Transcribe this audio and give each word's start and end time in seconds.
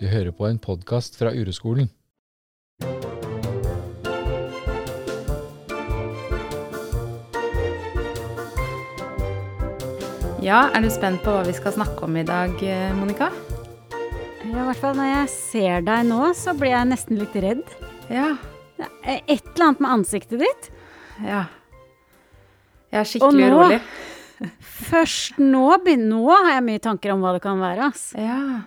Du 0.00 0.06
hører 0.12 0.32
på 0.38 0.46
en 0.48 0.58
podkast 0.66 1.16
fra 1.20 1.32
Ureskolen. 1.42 1.90
Ja, 10.44 10.68
er 10.76 10.84
du 10.84 10.90
spent 10.94 11.22
på 11.24 11.32
hva 11.34 11.42
vi 11.46 11.54
skal 11.56 11.74
snakke 11.74 12.04
om 12.06 12.16
i 12.20 12.24
dag, 12.26 12.52
eh, 12.62 12.92
Monica? 12.94 13.30
Ja, 14.46 14.62
i 14.62 14.66
hvert 14.68 14.78
fall 14.78 14.94
når 14.98 15.08
jeg 15.10 15.30
ser 15.32 15.82
deg 15.86 16.04
nå, 16.06 16.20
så 16.38 16.54
blir 16.54 16.70
jeg 16.70 16.90
nesten 16.92 17.18
litt 17.18 17.34
redd. 17.42 17.64
Ja. 18.12 18.36
Et 18.78 19.42
eller 19.42 19.64
annet 19.70 19.80
med 19.82 19.90
ansiktet 19.96 20.38
ditt. 20.44 20.68
Ja. 21.24 21.46
Jeg 22.92 23.00
er 23.00 23.08
skikkelig 23.10 23.26
Og 23.26 23.34
nå- 23.34 23.64
urolig. 23.64 23.80
Først 24.60 25.38
nå, 25.40 25.64
nå 25.98 26.22
har 26.30 26.52
jeg 26.52 26.62
mye 26.68 26.78
tanker 26.84 27.10
om 27.14 27.20
hva 27.24 27.32
det 27.32 27.42
kan 27.42 27.58
være. 27.58 27.88
ass. 27.90 28.12
Ja. 28.14 28.62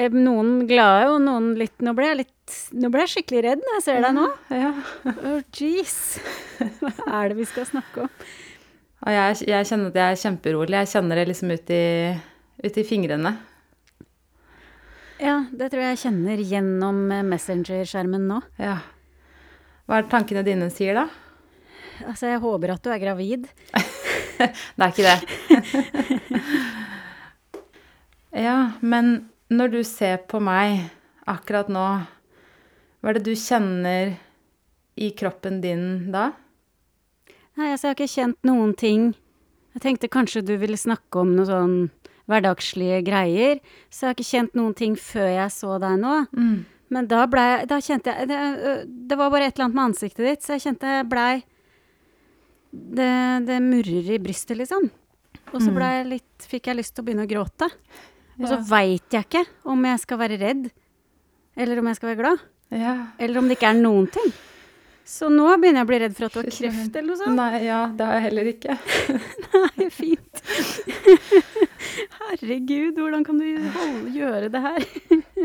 Eh, 0.00 0.08
Noen 0.16 0.62
glade 0.68 1.10
og 1.12 1.18
noen 1.20 1.50
litt 1.60 1.82
Nå 1.84 1.92
ble 1.96 2.06
jeg 2.08 2.18
litt 2.22 2.54
Nå 2.80 2.88
ble 2.92 3.02
jeg 3.04 3.12
skikkelig 3.12 3.42
redd 3.44 3.60
når 3.64 3.74
jeg 3.78 3.84
ser 3.84 4.00
deg 4.04 4.14
nå. 4.16 4.24
ja. 4.56 4.70
Oh, 5.12 5.40
jeez. 5.58 5.94
Hva 6.80 6.92
er 7.20 7.32
det 7.32 7.36
vi 7.38 7.46
skal 7.48 7.68
snakke 7.68 8.06
om? 8.06 8.10
Og 9.02 9.10
jeg, 9.14 9.38
jeg 9.50 9.66
kjenner 9.68 9.88
at 9.90 9.96
jeg 9.98 10.14
er 10.14 10.20
kjemperolig. 10.20 10.76
Jeg 10.82 10.90
kjenner 10.92 11.18
det 11.18 11.24
liksom 11.32 11.50
ut 11.54 11.72
i, 11.74 11.84
ut 12.66 12.76
i 12.78 12.84
fingrene. 12.86 13.32
Ja, 15.22 15.36
det 15.50 15.70
tror 15.72 15.82
jeg 15.84 15.94
jeg 15.96 16.02
kjenner 16.04 16.42
gjennom 16.50 17.00
eh, 17.14 17.24
Messenger-skjermen 17.26 18.28
nå. 18.30 18.38
Ja. 18.62 18.76
Hva 19.86 19.98
er 19.98 20.06
det 20.06 20.12
tankene 20.12 20.44
dine 20.46 20.68
sier, 20.74 20.98
da? 20.98 21.06
Altså, 22.06 22.28
jeg 22.30 22.42
håper 22.42 22.74
at 22.76 22.82
du 22.84 22.90
er 22.94 23.02
gravid. 23.02 23.48
Det 24.42 24.82
er 24.82 24.90
ikke 24.90 25.06
det. 25.06 25.18
ja, 28.46 28.56
men 28.82 29.12
når 29.56 29.72
du 29.72 29.80
ser 29.86 30.20
på 30.28 30.40
meg 30.42 30.90
akkurat 31.28 31.68
nå, 31.72 31.86
hva 33.02 33.10
er 33.10 33.18
det 33.18 33.26
du 33.26 33.34
kjenner 33.38 34.16
i 34.98 35.10
kroppen 35.16 35.60
din 35.62 36.12
da? 36.12 36.30
Nei, 37.58 37.72
altså, 37.72 37.88
jeg 37.88 37.90
har 37.90 37.98
ikke 37.98 38.12
kjent 38.14 38.46
noen 38.48 38.72
ting. 38.78 39.10
Jeg 39.74 39.82
tenkte 39.84 40.10
kanskje 40.12 40.44
du 40.46 40.54
ville 40.60 40.78
snakke 40.78 41.20
om 41.22 41.34
noe 41.36 41.48
sånn 41.48 41.76
hverdagslige 42.30 43.00
greier, 43.04 43.58
så 43.90 44.06
jeg 44.06 44.08
har 44.08 44.16
ikke 44.16 44.28
kjent 44.28 44.54
noen 44.56 44.76
ting 44.78 44.94
før 44.96 45.28
jeg 45.32 45.50
så 45.52 45.78
deg 45.82 45.98
nå. 46.00 46.14
Men 46.92 47.08
da 47.08 47.24
blei 47.26 47.64
Da 47.66 47.78
kjente 47.80 48.12
jeg 48.12 48.28
det, 48.28 48.38
det 49.08 49.16
var 49.16 49.30
bare 49.32 49.48
et 49.48 49.56
eller 49.56 49.64
annet 49.64 49.78
med 49.78 49.88
ansiktet 49.90 50.26
ditt, 50.28 50.42
så 50.44 50.54
jeg 50.56 50.64
kjente 50.66 50.96
jeg 50.96 51.08
blei 51.08 51.42
det, 52.72 53.12
det 53.48 53.58
murrer 53.64 54.12
i 54.14 54.20
brystet, 54.22 54.56
liksom. 54.60 54.90
Og 55.52 55.58
så 55.60 55.72
blei 55.74 55.90
jeg 55.98 56.08
litt 56.08 56.46
Fikk 56.48 56.68
jeg 56.68 56.78
lyst 56.78 56.94
til 56.96 57.02
å 57.02 57.06
begynne 57.06 57.24
å 57.26 57.30
gråte. 57.30 57.68
Og 58.42 58.48
så 58.50 58.60
veit 58.68 59.14
jeg 59.14 59.28
ikke 59.28 59.44
om 59.72 59.84
jeg 59.86 60.00
skal 60.02 60.20
være 60.22 60.38
redd, 60.40 60.70
eller 61.56 61.82
om 61.82 61.90
jeg 61.90 61.98
skal 62.00 62.12
være 62.12 62.20
glad. 62.22 62.48
Ja. 62.72 62.94
Eller 63.20 63.38
om 63.40 63.48
det 63.48 63.58
ikke 63.58 63.70
er 63.70 63.78
noen 63.78 64.08
ting. 64.12 64.32
Så 65.12 65.26
nå 65.32 65.48
begynner 65.58 65.82
jeg 65.82 65.86
å 65.86 65.90
bli 65.90 65.98
redd 65.98 66.12
for 66.14 66.28
at 66.28 66.34
du 66.34 66.38
har 66.38 66.48
kreft 66.54 66.96
eller 66.96 67.08
noe 67.10 67.18
sånt. 67.18 67.34
Nei, 67.36 67.62
ja, 67.66 67.80
det 67.90 68.06
har 68.06 68.18
jeg 68.18 68.24
heller 68.28 68.50
ikke. 68.52 68.76
Nei, 69.56 69.86
fint. 69.92 70.42
Herregud, 72.20 73.00
hvordan 73.00 73.26
kan 73.26 73.40
du 73.42 73.48
holde, 73.74 74.12
gjøre 74.14 74.50
det 74.54 74.62
her? 74.62 74.86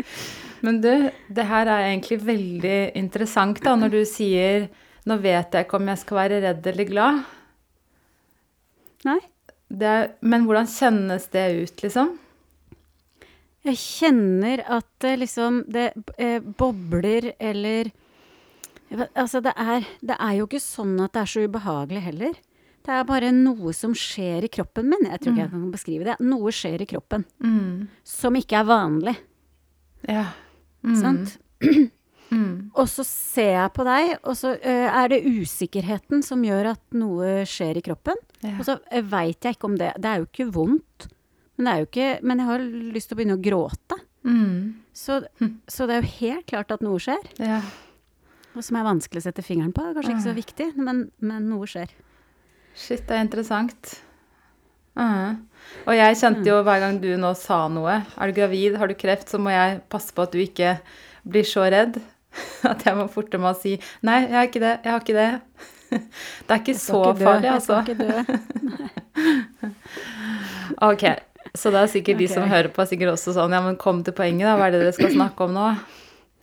Men 0.66 0.78
du, 0.84 0.92
det 1.34 1.48
her 1.50 1.70
er 1.74 1.88
egentlig 1.90 2.20
veldig 2.26 2.78
interessant 3.02 3.60
da, 3.66 3.74
når 3.78 3.98
du 3.98 4.00
sier 4.10 4.70
nå 5.08 5.18
vet 5.24 5.54
jeg 5.56 5.66
ikke 5.66 5.80
om 5.80 5.90
jeg 5.92 6.02
skal 6.02 6.18
være 6.20 6.40
redd 6.44 6.66
eller 6.68 6.88
glad. 6.90 7.20
Nei, 9.08 9.20
Det 9.68 9.94
men 10.26 10.46
hvordan 10.48 10.68
kjennes 10.68 11.28
det 11.32 11.46
ut, 11.62 11.84
liksom? 11.84 12.16
Jeg 13.66 13.80
kjenner 13.82 14.62
at 14.78 14.86
det 15.04 15.14
liksom 15.24 15.64
Det 15.74 15.90
eh, 16.18 16.40
bobler 16.40 17.34
eller 17.40 17.92
Altså, 18.88 19.42
det 19.44 19.52
er, 19.60 19.84
det 20.00 20.16
er 20.16 20.36
jo 20.38 20.46
ikke 20.48 20.62
sånn 20.64 20.94
at 21.04 21.12
det 21.12 21.20
er 21.20 21.28
så 21.28 21.42
ubehagelig 21.44 22.02
heller. 22.06 22.38
Det 22.88 22.94
er 22.96 23.02
bare 23.04 23.34
noe 23.36 23.74
som 23.76 23.92
skjer 23.92 24.46
i 24.48 24.50
kroppen 24.54 24.88
min. 24.88 25.10
Jeg 25.10 25.20
tror 25.20 25.34
ikke 25.34 25.42
jeg 25.42 25.52
kan 25.52 25.66
beskrive 25.74 26.08
det. 26.08 26.16
Noe 26.24 26.54
skjer 26.56 26.86
i 26.86 26.88
kroppen 26.88 27.26
som 28.08 28.38
ikke 28.40 28.62
er 28.62 28.70
vanlig. 28.70 29.16
Ja. 30.08 30.24
Sant? 31.02 31.36
Og 32.76 32.88
så 32.92 33.06
ser 33.08 33.54
jeg 33.54 33.74
på 33.76 33.86
deg, 33.88 34.14
og 34.28 34.36
så 34.36 34.54
uh, 34.60 34.88
er 35.02 35.12
det 35.14 35.22
usikkerheten 35.24 36.24
som 36.26 36.42
gjør 36.44 36.74
at 36.74 36.82
noe 36.98 37.46
skjer 37.48 37.80
i 37.80 37.84
kroppen. 37.86 38.20
Ja. 38.44 38.58
Og 38.58 38.66
så 38.68 38.78
uh, 38.80 39.04
veit 39.12 39.44
jeg 39.44 39.56
ikke 39.56 39.70
om 39.70 39.78
det 39.80 39.94
Det 39.96 40.10
er 40.10 40.20
jo 40.22 40.28
ikke 40.28 40.50
vondt, 40.56 41.08
men, 41.58 41.88
ikke, 41.88 42.18
men 42.22 42.42
jeg 42.42 42.50
har 42.52 42.64
lyst 42.96 43.10
til 43.12 43.18
å 43.18 43.20
begynne 43.20 43.38
å 43.38 43.44
gråte. 43.44 44.00
Mm. 44.28 44.84
Så, 44.96 45.22
så 45.72 45.88
det 45.88 45.98
er 45.98 46.04
jo 46.04 46.16
helt 46.20 46.48
klart 46.50 46.74
at 46.76 46.86
noe 46.86 47.02
skjer. 47.02 47.30
ja. 47.42 47.62
Og 48.58 48.64
som 48.66 48.80
er 48.80 48.88
vanskelig 48.88 49.22
å 49.22 49.26
sette 49.28 49.44
fingeren 49.46 49.70
på. 49.76 49.84
Kanskje 49.94 50.16
ikke 50.16 50.24
så 50.24 50.34
viktig, 50.34 50.66
men, 50.82 51.04
men 51.22 51.44
noe 51.46 51.68
skjer. 51.70 51.92
Shit, 52.74 53.04
det 53.06 53.14
er 53.14 53.26
interessant. 53.26 54.00
Mhm. 54.98 55.44
Og 55.86 55.94
jeg 55.94 56.18
kjente 56.18 56.48
jo 56.48 56.56
hver 56.66 56.80
gang 56.82 56.98
du 57.02 57.10
nå 57.22 57.30
sa 57.38 57.68
noe 57.70 58.00
Er 58.02 58.30
du 58.30 58.34
gravid, 58.34 58.78
har 58.82 58.90
du 58.90 58.96
kreft, 58.98 59.30
så 59.30 59.38
må 59.42 59.52
jeg 59.54 59.82
passe 59.94 60.16
på 60.16 60.26
at 60.26 60.34
du 60.34 60.40
ikke 60.42 60.78
blir 61.28 61.46
så 61.46 61.68
redd. 61.70 62.00
At 62.72 62.84
jeg 62.86 62.98
må 62.98 63.08
forte 63.10 63.38
meg 63.42 63.56
å 63.56 63.58
si 63.58 63.76
Nei, 64.06 64.20
jeg 64.26 64.38
har 64.38 64.50
ikke 64.50 64.64
det. 64.64 64.74
Jeg 64.84 64.92
har 64.94 65.06
ikke 65.06 65.18
det. 65.18 65.32
Det 66.48 66.52
er 66.52 66.60
ikke 66.60 66.74
så 66.76 67.00
ikke 67.14 67.24
farlig, 67.24 67.50
altså. 67.54 67.78
jeg 67.78 67.80
altså. 67.80 67.80
skal 67.80 67.94
ikke 67.94 68.04
dø. 68.04 68.18
Ok, 70.88 71.04
så 71.56 71.72
det 71.74 71.80
er 71.82 71.88
sikkert 71.92 72.18
de 72.22 72.28
som 72.32 72.44
hører 72.50 72.70
på, 72.74 72.82
er 72.82 72.90
sikkert 72.90 73.14
også 73.14 73.34
sånn 73.36 73.54
Ja, 73.56 73.62
men 73.64 73.80
kom 73.80 74.04
til 74.06 74.16
poenget, 74.18 74.46
da. 74.48 74.54
Hva 74.60 74.66
er 74.68 74.72
det 74.76 74.82
dere 74.84 74.96
skal 74.96 75.14
snakke 75.14 75.40
om 75.48 75.52
nå? 75.56 75.68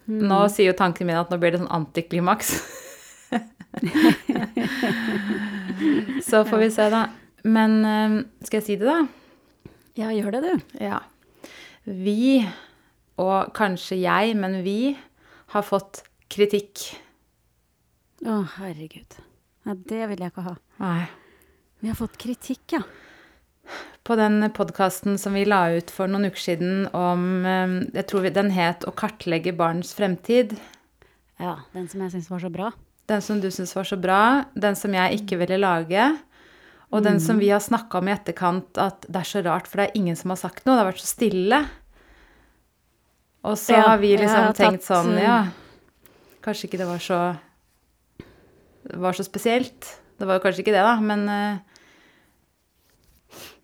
Nå 0.05 0.39
sier 0.53 0.67
jo 0.71 0.79
tankene 0.79 1.07
mine 1.09 1.23
at 1.25 1.31
nå 1.33 1.37
blir 1.41 1.53
det 1.55 1.61
sånn 1.63 1.73
antiklimaks. 1.73 2.49
så 6.29 6.37
får 6.49 6.59
vi 6.61 6.69
se, 6.75 6.85
da. 6.93 7.03
Men 7.45 7.71
eh, 7.89 8.11
skal 8.45 8.59
jeg 8.61 8.67
si 8.67 8.75
det, 8.81 8.89
da? 8.89 8.99
Ja, 10.01 10.09
gjør 10.13 10.31
det, 10.37 10.43
du. 10.45 10.53
Ja. 10.85 10.99
Vi, 11.85 12.45
og 13.21 13.39
kanskje 13.57 13.97
jeg, 14.01 14.37
men 14.41 14.53
vi, 14.65 14.97
har 15.55 15.65
fått 15.67 16.03
kritikk. 16.33 16.75
Å, 18.25 18.41
herregud. 18.57 19.11
Ja, 19.65 19.73
det 19.77 20.09
vil 20.11 20.21
jeg 20.25 20.33
ikke 20.33 20.49
ha. 20.49 20.55
Nei. 20.81 21.05
Vi 21.81 21.87
har 21.93 21.99
fått 21.99 22.17
kritikk, 22.21 22.65
ja. 22.75 22.83
På 24.05 24.17
den 24.21 24.45
podkasten 24.53 25.19
som 25.19 25.33
vi 25.37 25.47
la 25.49 25.63
ut 25.77 25.91
for 25.91 26.11
noen 26.11 26.29
uker 26.29 26.43
siden 26.43 26.89
om 26.93 27.47
eh, 27.49 27.75
Jeg 27.95 28.07
tror 28.11 28.29
den 28.31 28.51
het 28.51 28.85
'Å 28.85 28.93
kartlegge 28.95 29.57
barns 29.57 29.95
fremtid'. 29.95 30.59
Ja, 31.41 31.57
Den 31.73 31.89
som 31.89 32.01
jeg 32.01 32.13
syns 32.13 32.31
var 32.31 32.39
så 32.39 32.51
bra. 32.53 32.73
Den 33.07 33.21
som 33.21 33.41
du 33.41 33.51
syns 33.51 33.75
var 33.75 33.85
så 33.85 33.97
bra, 34.01 34.45
den 34.55 34.77
som 34.77 34.93
jeg 34.93 35.21
ikke 35.21 35.39
ville 35.39 35.59
lage, 35.59 36.19
og 36.93 37.03
den 37.03 37.21
som 37.21 37.39
vi 37.39 37.49
har 37.51 37.61
snakka 37.61 37.99
om 37.99 38.09
i 38.09 38.13
etterkant 38.13 38.79
at 38.79 39.01
det 39.03 39.17
er 39.17 39.25
så 39.29 39.43
rart, 39.45 39.67
for 39.67 39.79
det 39.79 39.89
er 39.91 39.99
ingen 39.99 40.17
som 40.17 40.31
har 40.31 40.37
sagt 40.37 40.65
noe. 40.65 40.77
Det 40.77 40.85
har 40.85 40.93
vært 40.93 41.03
så 41.03 41.11
stille. 41.11 41.69
Og 43.45 43.59
så 43.59 43.75
Ja, 43.77 43.89
har 43.89 43.99
vi 43.99 44.17
liksom 44.17 44.45
har 44.47 44.53
tenkt 44.53 44.87
tatt, 44.87 45.05
sånn, 45.05 45.19
eh, 45.19 45.23
ja 45.23 45.47
Kanskje 46.43 46.69
ikke 46.69 46.79
det 46.79 46.87
var 46.87 46.99
så 46.99 47.37
det 48.85 48.97
var 49.01 49.13
så 49.13 49.25
spesielt. 49.25 49.99
Det 50.19 50.27
var 50.27 50.39
jo 50.39 50.45
kanskje 50.45 50.61
ikke 50.61 50.75
det, 50.77 50.85
da, 50.85 51.01
men 51.01 51.29
eh, 51.29 51.59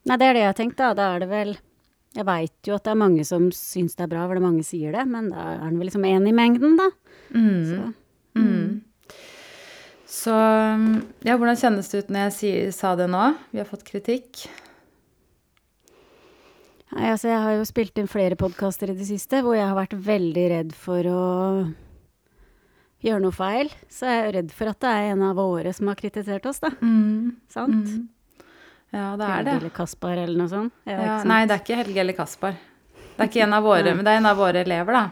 Nei, 0.09 0.16
det 0.16 0.27
er 0.27 0.37
det 0.37 0.44
jeg 0.44 0.50
har 0.50 0.56
tenkt, 0.59 0.78
da. 0.81 0.93
Da 0.97 1.11
er 1.15 1.25
det 1.25 1.28
vel 1.31 1.50
Jeg 2.16 2.27
veit 2.27 2.66
jo 2.66 2.75
at 2.75 2.83
det 2.87 2.91
er 2.91 2.99
mange 2.99 3.25
som 3.28 3.50
syns 3.55 3.94
det 3.94 4.03
er 4.06 4.11
bra, 4.11 4.25
for 4.27 4.34
det 4.34 4.43
mange 4.43 4.65
sier 4.66 4.94
det, 4.97 5.05
men 5.06 5.28
da 5.31 5.44
er 5.53 5.61
den 5.69 5.77
vel 5.78 5.87
liksom 5.87 6.06
én 6.09 6.25
i 6.27 6.33
mengden, 6.34 6.72
da. 6.81 6.88
Så, 7.69 7.93
mm. 8.41 8.81
Så 10.11 10.34
ja, 11.22 11.37
hvordan 11.38 11.61
kjennes 11.61 11.93
det 11.93 12.00
ut 12.03 12.11
når 12.11 12.25
jeg 12.27 12.34
sier, 12.41 12.73
sa 12.75 12.97
det 12.99 13.06
nå? 13.12 13.29
Vi 13.52 13.62
har 13.62 13.69
fått 13.69 13.87
kritikk. 13.87 14.43
nei, 16.96 17.12
altså, 17.12 17.31
jeg 17.31 17.44
har 17.44 17.55
jo 17.61 17.69
spilt 17.70 18.03
inn 18.03 18.11
flere 18.11 18.35
podkaster 18.41 18.91
i 18.91 18.99
det 18.99 19.06
siste 19.06 19.44
hvor 19.46 19.55
jeg 19.55 19.69
har 19.70 19.79
vært 19.79 19.94
veldig 19.94 20.46
redd 20.56 20.75
for 20.75 21.06
å 21.06 21.25
gjøre 23.06 23.23
noe 23.23 23.38
feil. 23.38 23.70
Så 23.87 24.11
jeg 24.11 24.25
er 24.26 24.35
redd 24.41 24.50
for 24.50 24.75
at 24.75 24.82
det 24.82 24.91
er 24.91 25.12
en 25.14 25.23
av 25.31 25.38
våre 25.38 25.70
som 25.79 25.87
har 25.94 26.00
kritisert 26.03 26.50
oss, 26.50 26.58
da. 26.58 26.75
Sant? 27.55 27.87
Ja, 28.90 29.14
det 29.16 29.25
er 29.25 29.32
Helge 29.37 29.46
det. 29.46 29.56
Eller 29.60 29.75
Kaspar 29.75 30.19
eller 30.19 30.38
noe 30.38 30.50
sånt. 30.50 30.75
Ja, 30.88 30.98
Ja, 30.98 31.16
nei, 31.28 31.44
det 31.46 31.56
er 31.56 31.64
ikke 31.64 31.81
Helge 31.84 32.02
eller 32.02 32.19
Kaspar. 32.19 32.58
Det 32.98 33.26
er 33.26 33.31
ikke 33.31 33.42
en 33.44 33.54
av 33.54 33.66
våre, 33.66 33.94
men 33.94 34.06
det 34.06 34.12
er 34.12 34.22
en 34.22 34.31
av 34.31 34.38
våre 34.40 34.62
elever, 34.64 34.96
da. 34.96 35.08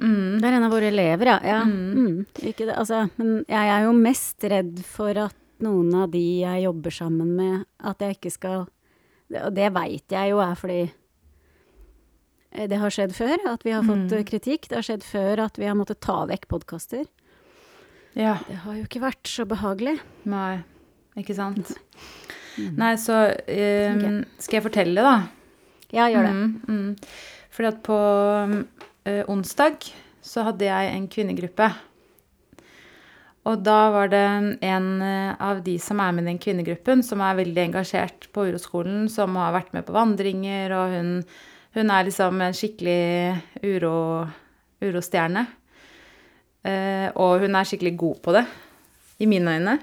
Det 0.00 0.48
er 0.48 0.54
en 0.56 0.64
av 0.64 0.72
våre 0.72 0.88
elever, 0.88 1.28
ja. 1.28 1.36
ja. 1.44 1.60
Mm. 1.68 2.22
Ikke 2.40 2.64
det, 2.64 2.72
altså, 2.80 3.02
men 3.20 3.42
jeg 3.44 3.72
er 3.74 3.84
jo 3.84 3.92
mest 3.92 4.46
redd 4.48 4.80
for 4.88 5.18
at 5.20 5.36
noen 5.60 5.92
av 5.92 6.08
de 6.14 6.22
jeg 6.40 6.64
jobber 6.64 6.94
sammen 6.96 7.34
med, 7.36 7.66
at 7.84 8.00
jeg 8.00 8.16
ikke 8.16 8.32
skal 8.32 8.62
Og 8.64 9.52
det 9.54 9.68
veit 9.76 10.10
jeg 10.10 10.32
jo 10.32 10.40
er 10.42 10.56
fordi 10.58 10.80
eh, 10.88 12.66
det 12.70 12.80
har 12.80 12.94
skjedd 12.96 13.12
før 13.14 13.44
at 13.52 13.66
vi 13.66 13.76
har 13.76 13.84
fått 13.84 14.08
mm. 14.10 14.24
kritikk. 14.32 14.70
Det 14.70 14.80
har 14.80 14.88
skjedd 14.88 15.04
før 15.06 15.44
at 15.44 15.60
vi 15.60 15.68
har 15.68 15.76
måttet 15.78 16.00
ta 16.02 16.24
vekk 16.26 16.48
podkaster. 16.50 17.04
Ja. 18.16 18.38
Det 18.48 18.62
har 18.64 18.80
jo 18.80 18.88
ikke 18.88 19.04
vært 19.04 19.28
så 19.30 19.44
behagelig. 19.46 20.00
Nei, 20.24 20.64
ikke 21.18 21.34
sant. 21.36 21.72
Nei, 22.76 22.94
så 23.00 23.22
um, 23.32 24.22
skal 24.38 24.58
jeg 24.58 24.66
fortelle, 24.66 25.04
da? 25.04 25.14
Ja, 25.94 26.06
gjør 26.10 26.28
det. 26.28 26.32
Mm, 26.36 26.50
mm. 26.68 27.46
Fordi 27.50 27.70
at 27.70 27.78
på 27.86 27.98
uh, 27.98 29.22
onsdag 29.30 29.90
så 30.22 30.44
hadde 30.46 30.68
jeg 30.68 30.90
en 30.94 31.08
kvinnegruppe. 31.10 31.70
Og 33.48 33.62
da 33.64 33.78
var 33.88 34.10
det 34.12 34.20
en 34.68 34.88
eh, 35.00 35.30
av 35.40 35.62
de 35.64 35.78
som 35.80 36.00
er 36.04 36.12
med 36.12 36.26
i 36.26 36.28
den 36.28 36.40
kvinnegruppen, 36.42 37.00
som 37.02 37.22
er 37.24 37.38
veldig 37.38 37.62
engasjert 37.62 38.26
på 38.34 38.44
uroskolen, 38.50 39.06
som 39.08 39.38
har 39.40 39.54
vært 39.56 39.72
med 39.72 39.86
på 39.86 39.94
vandringer, 39.96 40.74
og 40.76 40.92
hun, 40.92 41.14
hun 41.78 41.92
er 41.94 42.04
liksom 42.04 42.42
en 42.44 42.56
skikkelig 42.56 43.40
uro, 43.64 43.94
urostjerne. 44.84 45.46
Uh, 46.60 47.08
og 47.16 47.46
hun 47.46 47.56
er 47.56 47.64
skikkelig 47.64 47.94
god 47.96 48.18
på 48.20 48.34
det, 48.36 48.44
i 49.24 49.28
mine 49.30 49.56
øyne. 49.56 49.78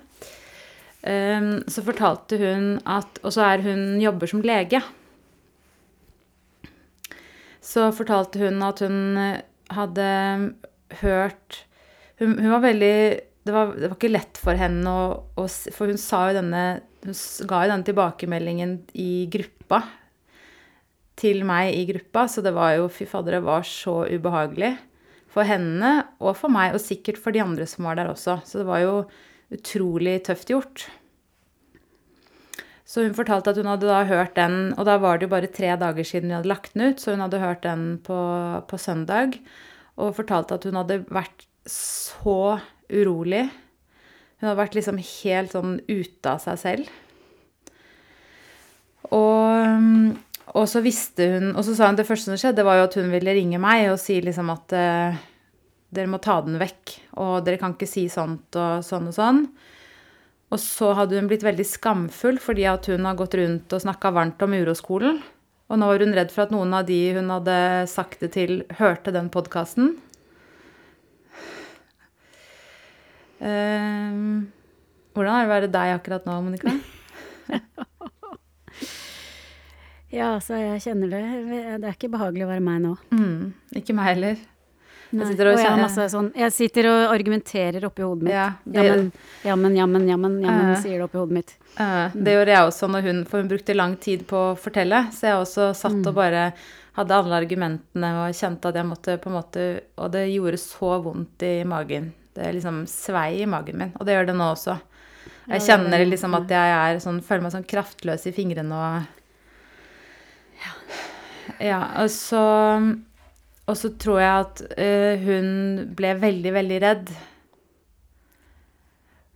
Eh, 1.02 1.50
så 1.68 1.84
fortalte 1.86 2.40
hun 2.42 2.80
at 2.90 3.20
Og 3.22 3.34
så 3.36 3.44
er 3.46 3.62
hun 3.62 4.00
jobber 4.02 4.30
som 4.30 4.42
lege. 4.42 4.82
Så 7.62 7.92
fortalte 7.94 8.42
hun 8.42 8.64
at 8.66 8.82
hun 8.82 9.18
eh, 9.22 9.46
hadde 9.76 10.10
hørt 11.02 11.64
Hun, 12.20 12.38
hun 12.40 12.52
var 12.56 12.64
veldig 12.66 12.98
det 13.48 13.54
var, 13.56 13.70
det 13.78 13.88
var, 13.88 13.96
ikke 13.96 14.12
lett 14.12 14.40
for 14.42 14.60
henne 14.60 14.92
å, 14.92 15.06
å 15.40 15.46
For 15.48 15.88
hun 15.88 16.00
sa 16.02 16.26
jo 16.28 16.40
denne 16.42 16.64
Hun 17.06 17.16
ga 17.48 17.62
jo 17.64 17.72
denne 17.72 17.88
tilbakemeldingen 17.88 18.74
i 19.00 19.28
gruppa 19.32 19.84
til 21.18 21.42
meg 21.50 21.74
i 21.74 21.86
gruppa, 21.90 22.28
så 22.30 22.44
det 22.46 22.52
var 22.54 22.76
jo 22.76 22.92
Fy 22.94 23.08
fader, 23.10 23.40
det 23.40 23.48
var 23.48 23.64
så 23.66 24.04
ubehagelig 24.06 24.76
for 25.34 25.48
henne 25.50 25.94
og 26.22 26.36
for 26.38 26.54
meg, 26.54 26.76
og 26.76 26.84
sikkert 26.84 27.18
for 27.22 27.34
de 27.34 27.42
andre 27.42 27.66
som 27.70 27.88
var 27.88 27.98
der 27.98 28.12
også. 28.12 28.40
Så 28.46 28.62
det 28.62 28.68
var 28.68 28.84
jo 28.84 28.94
utrolig 29.54 30.20
tøft 30.28 30.52
gjort. 30.52 30.88
Så 32.88 33.04
hun 33.04 33.16
fortalte 33.18 33.52
at 33.52 33.60
hun 33.60 33.68
hadde 33.68 33.90
da 33.90 34.04
hørt 34.08 34.38
den, 34.38 34.72
og 34.80 34.86
da 34.88 34.96
var 35.04 35.20
det 35.20 35.28
jo 35.28 35.34
bare 35.34 35.52
tre 35.52 35.74
dager 35.80 36.08
siden 36.08 36.32
vi 36.32 36.38
hadde 36.38 36.52
lagt 36.52 36.72
den 36.76 36.94
ut, 36.94 37.02
så 37.04 37.14
hun 37.14 37.24
hadde 37.26 37.42
hørt 37.42 37.66
den 37.66 37.98
på, 38.04 38.20
på 38.70 38.80
søndag, 38.80 39.36
og 40.00 40.16
fortalte 40.16 40.56
at 40.56 40.68
hun 40.70 40.80
hadde 40.80 41.02
vært 41.12 41.48
så 41.68 42.60
urolig. 42.88 43.44
Hun 44.40 44.48
hadde 44.48 44.62
vært 44.62 44.78
liksom 44.78 45.02
helt 45.02 45.56
sånn 45.58 45.76
ute 45.90 46.32
av 46.32 46.40
seg 46.44 46.62
selv. 46.62 46.94
Og, 49.12 50.16
og, 50.52 50.66
så 50.68 50.82
visste 50.84 51.24
hun 51.32 51.54
Og 51.56 51.64
så 51.64 51.78
sa 51.78 51.88
hun 51.88 51.96
det 51.96 52.04
første 52.04 52.28
som 52.28 52.40
skjedde, 52.40 52.66
var 52.68 52.82
jo 52.82 52.88
at 52.90 52.98
hun 53.00 53.08
ville 53.14 53.36
ringe 53.38 53.60
meg 53.62 53.86
og 53.94 54.02
si 54.02 54.18
liksom 54.20 54.52
at 54.52 54.76
uh, 54.76 55.20
dere 55.94 56.12
må 56.12 56.20
ta 56.24 56.40
den 56.44 56.60
vekk, 56.60 56.94
og 57.24 57.46
dere 57.48 57.60
kan 57.62 57.76
ikke 57.76 57.90
si 57.90 58.08
sånt 58.12 58.58
og 58.60 58.84
sånn 58.86 59.10
og 59.10 59.16
sånn. 59.16 59.46
Og 60.48 60.60
så 60.64 60.94
hadde 60.96 61.20
hun 61.20 61.28
blitt 61.28 61.44
veldig 61.44 61.66
skamfull 61.68 62.38
fordi 62.40 62.68
at 62.72 62.88
hun 62.92 63.08
har 63.08 63.18
gått 63.20 63.36
rundt 63.40 63.74
og 63.76 63.84
snakka 63.84 64.14
varmt 64.16 64.44
om 64.44 64.56
uroskolen. 64.56 65.20
Og 65.68 65.80
nå 65.80 65.88
var 65.90 66.04
hun 66.04 66.16
redd 66.16 66.32
for 66.32 66.46
at 66.46 66.54
noen 66.56 66.72
av 66.76 66.86
de 66.88 67.00
hun 67.18 67.32
hadde 67.34 67.58
sagt 67.92 68.22
det 68.24 68.32
til, 68.38 68.62
hørte 68.80 69.12
den 69.16 69.28
podkasten. 69.32 69.98
Um, 73.38 74.48
hvordan 75.14 75.36
er 75.36 75.44
det 75.44 75.50
å 75.50 75.52
være 75.52 75.72
deg 75.76 75.96
akkurat 75.98 76.24
nå, 76.26 76.38
Monica? 76.46 76.72
ja, 80.18 80.32
altså, 80.32 80.56
jeg 80.56 80.84
kjenner 80.88 81.12
det. 81.12 81.24
Det 81.84 81.90
er 81.92 81.98
ikke 81.98 82.14
behagelig 82.16 82.48
å 82.48 82.52
være 82.54 82.64
meg 82.64 82.86
nå. 82.88 82.96
Mm, 83.12 83.52
ikke 83.84 83.98
meg 83.98 84.14
heller. 84.14 84.40
Jeg 85.08 85.30
sitter, 85.30 85.50
og, 85.54 85.62
jeg, 85.62 86.10
sånn, 86.12 86.26
jeg 86.36 86.52
sitter 86.52 86.90
og 86.92 87.14
argumenterer 87.14 87.86
oppi 87.88 88.04
hodet 88.04 88.28
mitt. 88.28 88.34
Ja, 88.36 88.48
jammen, 88.76 89.12
jammen, 89.46 89.78
jammen, 89.78 90.10
jammen, 90.10 90.36
jammen 90.44 90.74
uh, 90.74 90.82
sier 90.84 91.00
det 91.00 91.06
oppi 91.06 91.22
hodet 91.22 91.38
mitt. 91.38 91.54
Uh, 91.78 92.12
det 92.12 92.34
gjorde 92.36 92.56
jeg 92.56 92.68
også 92.68 92.90
når 92.92 93.06
hun 93.06 93.22
For 93.30 93.40
hun 93.40 93.52
brukte 93.52 93.76
lang 93.78 93.96
tid 94.04 94.26
på 94.28 94.42
å 94.50 94.58
fortelle, 94.60 95.06
så 95.16 95.30
jeg 95.30 95.40
også 95.46 95.70
satt 95.78 96.00
mm. 96.02 96.10
og 96.10 96.18
bare 96.18 96.44
hadde 96.98 97.20
alle 97.22 97.40
argumentene 97.40 98.12
og 98.24 98.36
kjente 98.36 98.72
at 98.72 98.80
jeg 98.82 98.90
måtte 98.90 99.18
på 99.22 99.30
en 99.30 99.38
måte 99.38 99.66
Og 100.02 100.12
det 100.16 100.26
gjorde 100.34 100.60
så 100.60 100.96
vondt 101.06 101.46
i 101.46 101.56
magen. 101.70 102.12
Det 102.36 102.52
liksom 102.58 102.84
svei 102.90 103.44
i 103.46 103.50
magen 103.50 103.80
min. 103.80 103.96
Og 103.98 104.06
det 104.06 104.18
gjør 104.18 104.32
det 104.32 104.38
nå 104.38 104.52
også. 104.56 104.76
Jeg 105.48 105.64
kjenner 105.64 106.04
liksom 106.04 106.36
at 106.36 106.50
jeg 106.52 106.74
er 106.76 107.00
sånn, 107.00 107.22
føler 107.24 107.46
meg 107.46 107.54
sånn 107.56 107.70
kraftløs 107.70 108.28
i 108.28 108.36
fingrene 108.36 108.76
og 108.76 109.14
Ja, 111.64 111.80
og 112.04 112.10
så 112.12 112.42
Og 113.68 113.76
så 113.76 113.92
tror 114.00 114.22
jeg 114.22 114.46
at 114.46 114.62
uh, 114.80 115.26
hun 115.26 115.50
ble 115.98 116.14
veldig, 116.22 116.54
veldig 116.56 116.78
redd. 116.84 117.10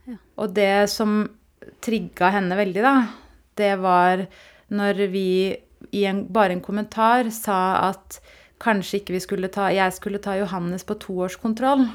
Ja. 0.07 0.17
Og 0.39 0.53
det 0.55 0.71
som 0.91 1.25
trigga 1.83 2.31
henne 2.33 2.57
veldig, 2.57 2.85
da, 2.85 2.95
det 3.59 3.73
var 3.83 4.23
når 4.71 5.03
vi 5.11 5.27
i 5.91 6.05
en, 6.07 6.23
bare 6.31 6.55
en 6.55 6.63
kommentar 6.63 7.27
sa 7.35 7.89
at 7.89 8.21
kanskje 8.61 9.01
ikke 9.01 9.15
vi 9.15 9.23
skulle 9.23 9.49
ta 9.51 9.71
Jeg 9.73 9.93
skulle 9.97 10.21
ta 10.21 10.37
Johannes 10.37 10.85
på 10.87 10.95
toårskontroll. 11.01 11.87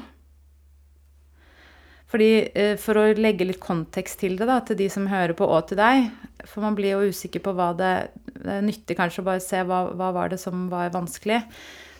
Fordi, 2.07 2.31
eh, 2.53 2.75
For 2.79 2.99
å 2.99 3.07
legge 3.17 3.47
litt 3.47 3.59
kontekst 3.63 4.19
til 4.19 4.37
det, 4.37 4.47
da, 4.47 4.59
til 4.61 4.77
de 4.79 4.89
som 4.89 5.07
hører 5.07 5.33
på, 5.35 5.47
og 5.47 5.67
til 5.67 5.79
deg 5.79 6.11
For 6.45 6.63
man 6.63 6.75
blir 6.75 6.95
jo 6.95 7.11
usikker 7.11 7.43
på 7.43 7.55
hva 7.55 7.73
det, 7.75 8.11
det 8.37 8.61
nytter 8.63 8.95
kanskje 8.95 9.23
å 9.23 9.27
bare 9.27 9.43
se 9.43 9.63
hva, 9.63 9.87
hva 9.91 10.13
var 10.15 10.31
det 10.31 10.39
som 10.39 10.67
var 10.71 10.93
vanskelig. 10.93 11.41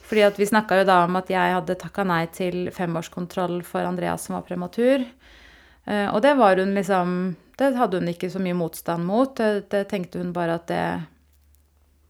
Fordi 0.07 0.23
at 0.23 0.39
Vi 0.39 0.47
snakka 0.47 0.79
jo 0.79 0.87
da 0.87 1.01
om 1.05 1.19
at 1.19 1.29
jeg 1.31 1.55
hadde 1.57 1.79
takka 1.79 2.05
nei 2.07 2.23
til 2.31 2.69
femårskontroll 2.71 3.59
for 3.67 3.83
Andreas 3.83 4.27
som 4.27 4.37
var 4.37 4.45
prematur. 4.47 5.03
Eh, 5.87 6.07
og 6.07 6.21
det 6.23 6.35
var 6.39 6.59
hun 6.59 6.73
liksom 6.75 7.35
Det 7.57 7.73
hadde 7.75 7.99
hun 7.99 8.11
ikke 8.11 8.29
så 8.29 8.39
mye 8.39 8.55
motstand 8.55 9.03
mot. 9.03 9.35
Det, 9.35 9.67
det 9.71 9.87
tenkte 9.89 10.21
hun 10.21 10.33
bare 10.33 10.59
at 10.59 10.67
det, 10.69 10.85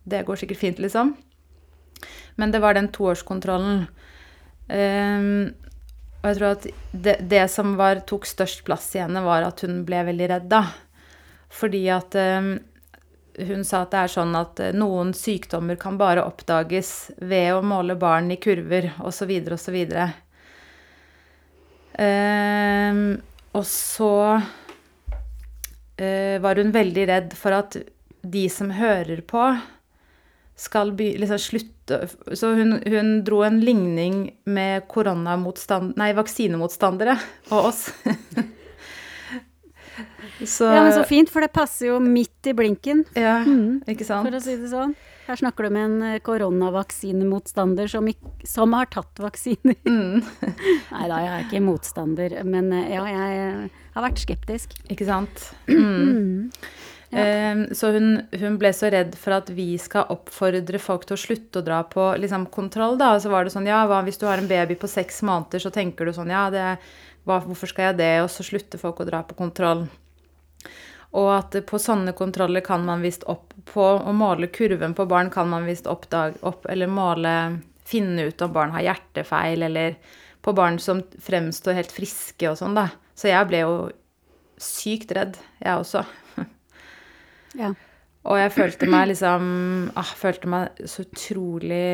det 0.03 0.25
går 0.27 0.41
sikkert 0.41 0.59
fint, 0.59 0.79
liksom. 0.83 1.15
Men 2.35 2.51
det 2.51 2.59
var 2.59 2.75
den 2.75 2.89
toårskontrollen. 2.91 3.85
Um, 4.67 5.55
og 6.19 6.27
jeg 6.27 6.37
tror 6.37 6.49
at 6.49 6.67
det, 6.91 7.15
det 7.31 7.45
som 7.53 7.77
var, 7.79 8.03
tok 8.03 8.27
størst 8.27 8.65
plass 8.67 8.89
i 8.97 8.99
henne, 8.99 9.23
var 9.23 9.47
at 9.47 9.63
hun 9.63 9.85
ble 9.87 10.03
veldig 10.09 10.27
redd, 10.33 10.49
da. 10.51 10.65
Fordi 11.47 11.85
at 11.95 12.17
um, 12.19 12.57
hun 13.37 13.65
sa 13.65 13.83
at 13.83 13.91
det 13.93 13.99
er 14.03 14.07
sånn 14.13 14.35
at 14.37 14.59
uh, 14.63 14.75
noen 14.75 15.13
sykdommer 15.17 15.75
kan 15.79 15.97
bare 15.99 16.25
oppdages 16.25 17.11
ved 17.17 17.53
å 17.55 17.61
måle 17.65 17.95
barn 17.99 18.31
i 18.33 18.37
kurver, 18.41 18.91
osv., 19.05 19.31
osv. 19.53 19.77
Um, 21.97 23.21
og 23.57 23.65
så 23.65 24.13
uh, 24.37 26.37
var 26.43 26.55
hun 26.61 26.71
veldig 26.73 27.05
redd 27.09 27.33
for 27.37 27.51
at 27.57 27.77
de 28.27 28.49
som 28.51 28.71
hører 28.73 29.21
på, 29.25 29.57
skal 30.57 30.91
by, 30.97 31.17
liksom 31.21 31.37
slutte 31.37 32.07
Så 32.35 32.47
hun, 32.57 32.81
hun, 32.83 33.23
dro 33.23 33.43
en 33.45 33.61
ligning 33.63 34.33
med 34.49 34.87
nei, 35.95 36.09
vaksinemotstandere 36.17 37.15
og 37.53 37.69
oss. 37.69 37.81
så, 40.45 40.69
ja, 40.71 40.81
men 40.83 40.93
så 40.95 41.03
fint, 41.07 41.31
for 41.33 41.43
det 41.43 41.51
passer 41.55 41.91
jo 41.91 41.99
midt 42.03 42.49
i 42.49 42.55
blinken. 42.57 43.03
Ja, 43.17 43.39
mm, 43.45 43.83
ikke 43.89 44.07
sant? 44.07 44.27
For 44.29 44.37
å 44.37 44.41
si 44.43 44.57
det 44.59 44.71
sånn. 44.71 44.95
Her 45.27 45.35
snakker 45.41 45.67
du 45.67 45.73
med 45.75 45.83
en 45.83 46.03
eh, 46.07 46.19
koronavaksinemotstander 46.23 47.89
som, 47.91 48.07
som 48.47 48.75
har 48.77 48.87
tatt 48.93 49.19
vaksiner. 49.19 49.75
Mm. 49.83 50.21
Nei 50.93 51.07
da, 51.11 51.17
jeg 51.19 51.31
er 51.33 51.47
ikke 51.47 51.63
motstander, 51.65 52.37
men 52.47 52.71
eh, 52.71 52.93
ja, 52.95 53.03
jeg 53.11 53.71
har 53.97 54.05
vært 54.07 54.23
skeptisk. 54.23 54.77
Ikke 54.87 55.09
sant. 55.09 55.49
Mm. 55.67 55.81
mm. 55.81 56.45
Ja. 57.09 57.23
Ehm, 57.23 57.61
så 57.71 57.93
hun, 57.95 58.07
hun, 58.35 58.57
ble 58.59 58.73
så 58.75 58.89
redd 58.91 59.13
for 59.15 59.37
at 59.37 59.47
vi 59.55 59.69
skal 59.79 60.09
oppfordre 60.11 60.79
folk 60.81 61.05
til 61.07 61.15
å 61.15 61.21
slutte 61.21 61.61
å 61.61 61.63
dra 61.63 61.77
på 61.87 62.09
liksom, 62.19 62.49
kontroll. 62.51 62.97
Da. 62.99 63.13
Og 63.15 63.23
så 63.23 63.31
var 63.31 63.47
det 63.47 63.53
sånn 63.53 63.69
Ja, 63.69 63.85
hva, 63.87 64.01
hvis 64.03 64.19
du 64.19 64.25
har 64.27 64.41
en 64.41 64.49
baby 64.49 64.75
på 64.75 64.89
seks 64.91 65.21
måneder, 65.23 65.63
så 65.63 65.71
tenker 65.71 66.03
du 66.03 66.11
sånn 66.15 66.33
Ja, 66.33 66.49
det, 66.51 66.65
hva, 67.27 67.41
hvorfor 67.43 67.69
skal 67.69 67.91
jeg 67.91 67.99
det? 68.01 68.13
Og 68.23 68.29
så 68.31 68.45
slutter 68.47 68.81
folk 68.81 69.01
å 69.03 69.07
dra 69.07 69.21
på 69.27 69.37
kontroll. 69.37 69.85
Og 71.17 71.29
at 71.31 71.55
på 71.69 71.79
sånne 71.79 72.11
kontroller 72.17 72.63
kan 72.65 72.83
man 72.83 73.03
visst 73.05 73.23
opp 73.31 73.53
På 73.69 73.85
å 73.95 74.11
måle 74.11 74.49
kurven 74.51 74.91
på 74.95 75.05
barn 75.07 75.29
kan 75.31 75.47
man 75.47 75.63
visst 75.63 75.87
oppdage 75.87 76.35
opp, 76.43 76.65
Eller 76.67 76.91
måle 76.91 77.31
Finne 77.87 78.27
ut 78.27 78.43
om 78.43 78.51
barn 78.51 78.73
har 78.75 78.83
hjertefeil, 78.83 79.63
eller 79.63 79.95
på 80.43 80.51
barn 80.55 80.75
som 80.79 80.99
fremstår 81.23 81.77
helt 81.77 81.93
friske 81.95 82.49
og 82.49 82.57
sånn, 82.59 82.75
da. 82.75 82.89
Så 83.15 83.29
jeg 83.31 83.47
ble 83.47 83.61
jo 83.63 83.77
sykt 84.59 85.13
redd, 85.15 85.39
jeg 85.63 85.79
også. 85.79 86.03
Ja. 87.55 87.71
Og 88.27 88.35
jeg 88.41 88.51
følte 88.53 88.89
meg 88.91 89.07
liksom 89.13 89.45
ah, 89.97 90.11
Følte 90.19 90.49
meg 90.51 90.81
så 90.83 91.05
utrolig 91.05 91.87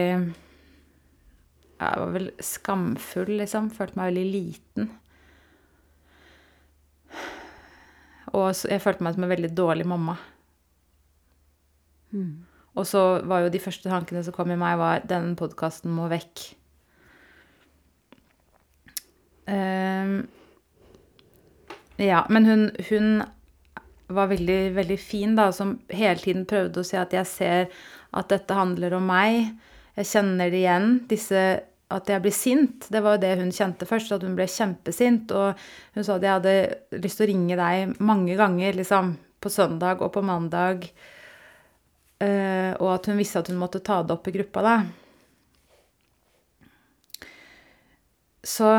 Jeg 1.77 2.01
var 2.01 2.09
vel 2.15 2.31
skamfull, 2.41 3.35
liksom. 3.43 3.69
Følte 3.75 3.99
meg 3.99 4.11
veldig 4.11 4.25
liten. 4.33 4.89
Og 8.33 8.49
jeg 8.69 8.81
følte 8.81 9.05
meg 9.05 9.15
som 9.15 9.25
en 9.25 9.33
veldig 9.33 9.51
dårlig 9.55 9.85
mamma. 9.89 10.17
Mm. 12.13 12.45
Og 12.73 12.87
så 12.89 13.01
var 13.29 13.43
jo 13.43 13.53
de 13.53 13.61
første 13.61 13.89
tankene 13.89 14.23
som 14.25 14.33
kom 14.33 14.51
i 14.53 14.57
meg, 14.57 14.79
var 14.81 15.05
denne 15.09 15.37
podkasten 15.37 15.93
må 15.93 16.07
vekk. 16.11 16.47
Um, 19.45 20.23
ja, 22.01 22.23
men 22.33 22.47
hun, 22.47 22.63
hun 22.89 23.21
var 24.13 24.31
veldig, 24.31 24.61
veldig 24.77 24.97
fin, 24.99 25.35
da, 25.37 25.51
som 25.53 25.77
hele 25.93 26.17
tiden 26.21 26.47
prøvde 26.49 26.81
å 26.81 26.87
si 26.87 26.97
at 26.97 27.13
jeg 27.13 27.29
ser 27.29 27.69
at 28.13 28.33
dette 28.33 28.57
handler 28.57 28.97
om 28.97 29.05
meg. 29.09 29.53
jeg 29.95 30.09
kjenner 30.09 30.49
det 30.49 30.63
igjen, 30.63 30.89
disse 31.09 31.41
at 31.93 32.09
jeg 32.09 32.23
blir 32.23 32.33
sint. 32.35 32.87
Det 32.91 33.01
var 33.03 33.17
jo 33.17 33.23
det 33.23 33.33
hun 33.39 33.51
kjente 33.53 33.87
først, 33.89 34.13
at 34.15 34.23
hun 34.25 34.35
ble 34.37 34.47
kjempesint. 34.49 35.31
Og 35.37 35.65
hun 35.95 36.05
sa 36.05 36.17
at 36.17 36.25
jeg 36.25 36.37
hadde 36.37 37.01
lyst 37.03 37.19
til 37.19 37.27
å 37.27 37.31
ringe 37.31 37.59
deg 37.59 37.93
mange 38.03 38.37
ganger, 38.39 38.79
liksom. 38.79 39.13
På 39.43 39.51
søndag 39.51 40.01
og 40.01 40.13
på 40.15 40.23
mandag. 40.23 40.87
Eh, 42.23 42.71
og 42.79 42.89
at 42.93 43.09
hun 43.09 43.19
visste 43.19 43.41
at 43.43 43.49
hun 43.51 43.59
måtte 43.59 43.83
ta 43.83 44.01
det 44.03 44.15
opp 44.15 44.27
i 44.29 44.35
gruppa, 44.37 44.63
da. 44.63 44.75
Så 48.43 48.69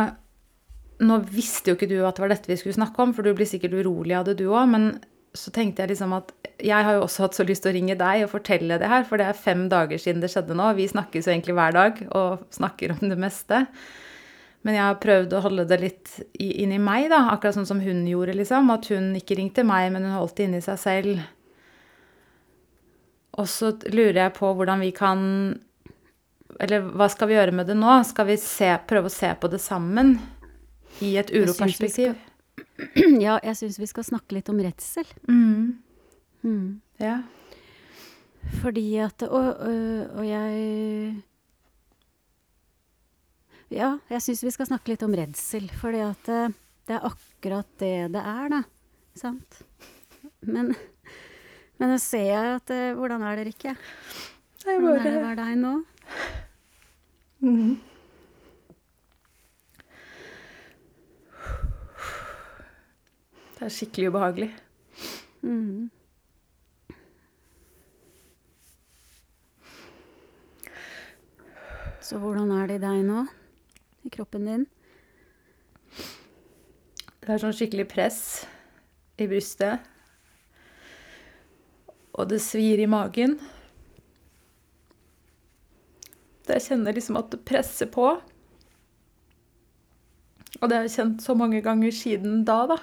nå 1.04 1.18
visste 1.26 1.72
jo 1.72 1.78
ikke 1.78 1.88
du 1.90 1.98
at 2.04 2.16
det 2.16 2.24
var 2.24 2.32
dette 2.32 2.50
vi 2.50 2.56
skulle 2.60 2.76
snakke 2.76 3.02
om, 3.02 3.12
for 3.16 3.26
du 3.26 3.34
blir 3.36 3.48
sikkert 3.48 3.76
urolig 3.80 4.14
av 4.16 4.28
det, 4.28 4.38
du 4.40 4.46
òg. 4.48 4.68
Men 4.70 4.90
så 5.34 5.50
tenkte 5.54 5.82
jeg 5.82 5.94
liksom 5.94 6.14
at 6.16 6.30
jeg 6.62 6.86
har 6.86 6.96
jo 6.96 7.04
også 7.04 7.26
hatt 7.26 7.36
så 7.36 7.44
lyst 7.46 7.64
til 7.64 7.72
å 7.72 7.74
ringe 7.74 7.96
deg 7.98 8.24
og 8.24 8.30
fortelle 8.30 8.78
det 8.78 8.88
her, 8.88 9.02
for 9.08 9.18
det 9.18 9.26
er 9.26 9.38
fem 9.38 9.66
dager 9.70 9.98
siden 10.00 10.22
det 10.22 10.30
skjedde 10.32 10.56
nå. 10.56 10.70
Vi 10.78 10.86
snakkes 10.90 11.26
jo 11.26 11.32
egentlig 11.34 11.56
hver 11.58 11.74
dag 11.74 12.00
og 12.14 12.44
snakker 12.54 12.94
om 12.94 13.02
det 13.10 13.18
meste. 13.20 13.64
Men 14.64 14.78
jeg 14.78 14.84
har 14.86 15.00
prøvd 15.02 15.34
å 15.36 15.42
holde 15.44 15.66
det 15.68 15.80
litt 15.82 16.12
inni 16.40 16.78
meg, 16.80 17.10
da, 17.12 17.26
akkurat 17.34 17.58
sånn 17.58 17.68
som 17.68 17.82
hun 17.84 18.06
gjorde, 18.08 18.36
liksom. 18.38 18.70
At 18.72 18.88
hun 18.94 19.10
ikke 19.18 19.36
ringte 19.36 19.66
meg, 19.66 19.90
men 19.92 20.06
hun 20.06 20.14
holdt 20.16 20.38
det 20.38 20.46
inni 20.48 20.62
seg 20.64 20.78
selv. 20.80 21.24
Og 23.34 23.50
så 23.50 23.74
lurer 23.90 24.22
jeg 24.22 24.34
på 24.36 24.52
hvordan 24.54 24.78
vi 24.84 24.92
kan 24.94 25.20
Eller 26.62 26.84
hva 26.86 27.08
skal 27.10 27.26
vi 27.26 27.34
gjøre 27.34 27.54
med 27.58 27.66
det 27.66 27.74
nå? 27.74 27.96
Skal 28.06 28.28
vi 28.28 28.36
se, 28.38 28.68
prøve 28.86 29.10
å 29.10 29.12
se 29.12 29.32
på 29.34 29.50
det 29.50 29.58
sammen? 29.60 30.14
I 31.02 31.16
et 31.18 31.32
uroperspektiv? 31.34 32.14
Ja, 33.24 33.38
jeg 33.44 33.56
syns 33.58 33.78
vi 33.78 33.86
skal 33.90 34.06
snakke 34.06 34.34
litt 34.36 34.48
om 34.50 34.58
redsel. 34.62 35.06
Mm. 35.28 35.76
Mm. 36.44 36.80
Ja. 37.00 37.20
Fordi 38.60 38.82
at 39.00 39.22
Og, 39.24 39.46
og, 39.64 40.18
og 40.18 40.24
jeg 40.28 41.14
Ja, 43.72 43.94
jeg 44.10 44.20
syns 44.22 44.42
vi 44.44 44.52
skal 44.54 44.68
snakke 44.68 44.92
litt 44.92 45.04
om 45.06 45.14
redsel. 45.16 45.70
Fordi 45.80 46.02
at 46.04 46.28
det, 46.28 46.42
det 46.90 46.98
er 46.98 47.08
akkurat 47.08 47.70
det 47.80 47.94
det 48.14 48.22
er, 48.34 48.50
da. 48.52 48.60
Sant? 49.18 49.62
Men, 50.44 50.74
men 51.78 51.94
nå 51.94 51.96
ser 52.02 52.26
jeg 52.28 52.58
at 52.58 52.74
Hvordan 52.98 53.22
er 53.24 53.38
det, 53.40 53.48
Rikke? 53.52 53.76
Hvordan 54.64 54.98
er 54.98 55.04
det 55.06 55.16
å 55.18 55.24
være 55.24 55.42
deg 55.44 55.58
nå? 55.62 55.74
Mhm. 57.44 57.74
Det 63.54 63.66
er 63.66 63.70
skikkelig 63.70 64.10
ubehagelig. 64.10 64.50
Mm. 65.42 65.90
Så 72.04 72.18
hvordan 72.20 72.50
er 72.52 72.66
det 72.68 72.80
i 72.80 72.82
deg 72.82 73.04
nå? 73.06 73.22
I 74.04 74.10
kroppen 74.12 74.48
din? 74.48 74.64
Det 77.24 77.30
er 77.32 77.40
sånn 77.40 77.54
skikkelig 77.56 77.86
press 77.88 78.18
i 79.16 79.28
brystet. 79.30 79.80
Og 82.12 82.28
det 82.28 82.42
svir 82.44 82.82
i 82.82 82.90
magen. 82.90 83.38
Det 86.44 86.58
jeg 86.58 86.66
kjenner 86.66 86.98
liksom 86.98 87.16
at 87.16 87.30
det 87.32 87.40
presser 87.48 87.88
på. 87.88 88.10
Og 90.60 90.68
det 90.68 90.76
har 90.76 90.84
jeg 90.84 90.96
kjent 90.98 91.24
så 91.24 91.38
mange 91.38 91.62
ganger 91.64 91.94
siden 91.94 92.44
da, 92.44 92.58
da. 92.74 92.78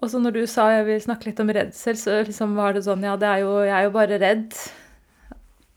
Og 0.00 0.10
så 0.10 0.20
når 0.20 0.34
du 0.36 0.42
sa 0.50 0.66
jeg 0.72 0.86
vil 0.88 1.02
snakke 1.04 1.30
litt 1.30 1.40
om 1.42 1.52
redsel, 1.54 1.96
så 1.98 2.18
liksom 2.26 2.56
var 2.58 2.74
det 2.74 2.84
sånn 2.86 3.04
Ja, 3.06 3.14
det 3.20 3.28
er 3.30 3.44
jo, 3.44 3.54
jeg 3.64 3.76
er 3.76 3.86
jo 3.86 3.94
bare 3.94 4.18
redd. 4.20 4.58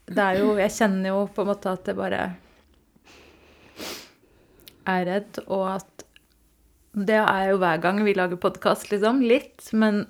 Det 0.08 0.24
er 0.24 0.42
jo 0.42 0.56
Jeg 0.58 0.76
kjenner 0.78 1.14
jo 1.14 1.22
på 1.36 1.44
en 1.44 1.52
måte 1.52 1.74
at 1.76 1.88
jeg 1.88 2.00
bare 2.00 2.22
er 4.88 5.08
redd, 5.08 5.40
og 5.48 5.64
at 5.76 6.06
Det 7.08 7.20
er 7.20 7.50
jo 7.52 7.58
hver 7.62 7.82
gang 7.84 8.00
vi 8.06 8.16
lager 8.18 8.40
podkast, 8.42 8.90
liksom. 8.90 9.22
Litt. 9.22 9.68
Men 9.74 10.08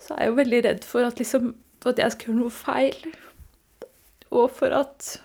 så 0.00 0.14
er 0.14 0.26
jeg 0.26 0.30
jo 0.30 0.40
veldig 0.40 0.60
redd 0.64 0.84
for 0.86 1.04
at 1.04 1.18
liksom 1.20 1.54
For 1.82 1.92
at 1.92 2.02
jeg 2.02 2.14
skal 2.14 2.30
gjøre 2.30 2.40
noe 2.40 2.54
feil. 2.54 3.16
Og 4.30 4.50
for 4.50 4.72
at 4.74 5.16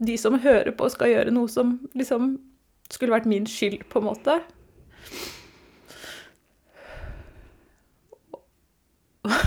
de 0.00 0.16
som 0.16 0.38
hører 0.40 0.72
på, 0.72 0.88
skal 0.88 1.12
gjøre 1.12 1.34
noe 1.34 1.50
som 1.52 1.74
liksom 1.92 2.38
skulle 2.90 3.14
vært 3.14 3.28
min 3.30 3.46
skyld, 3.48 3.84
på 3.90 4.00
en 4.00 4.08
måte. 4.10 4.40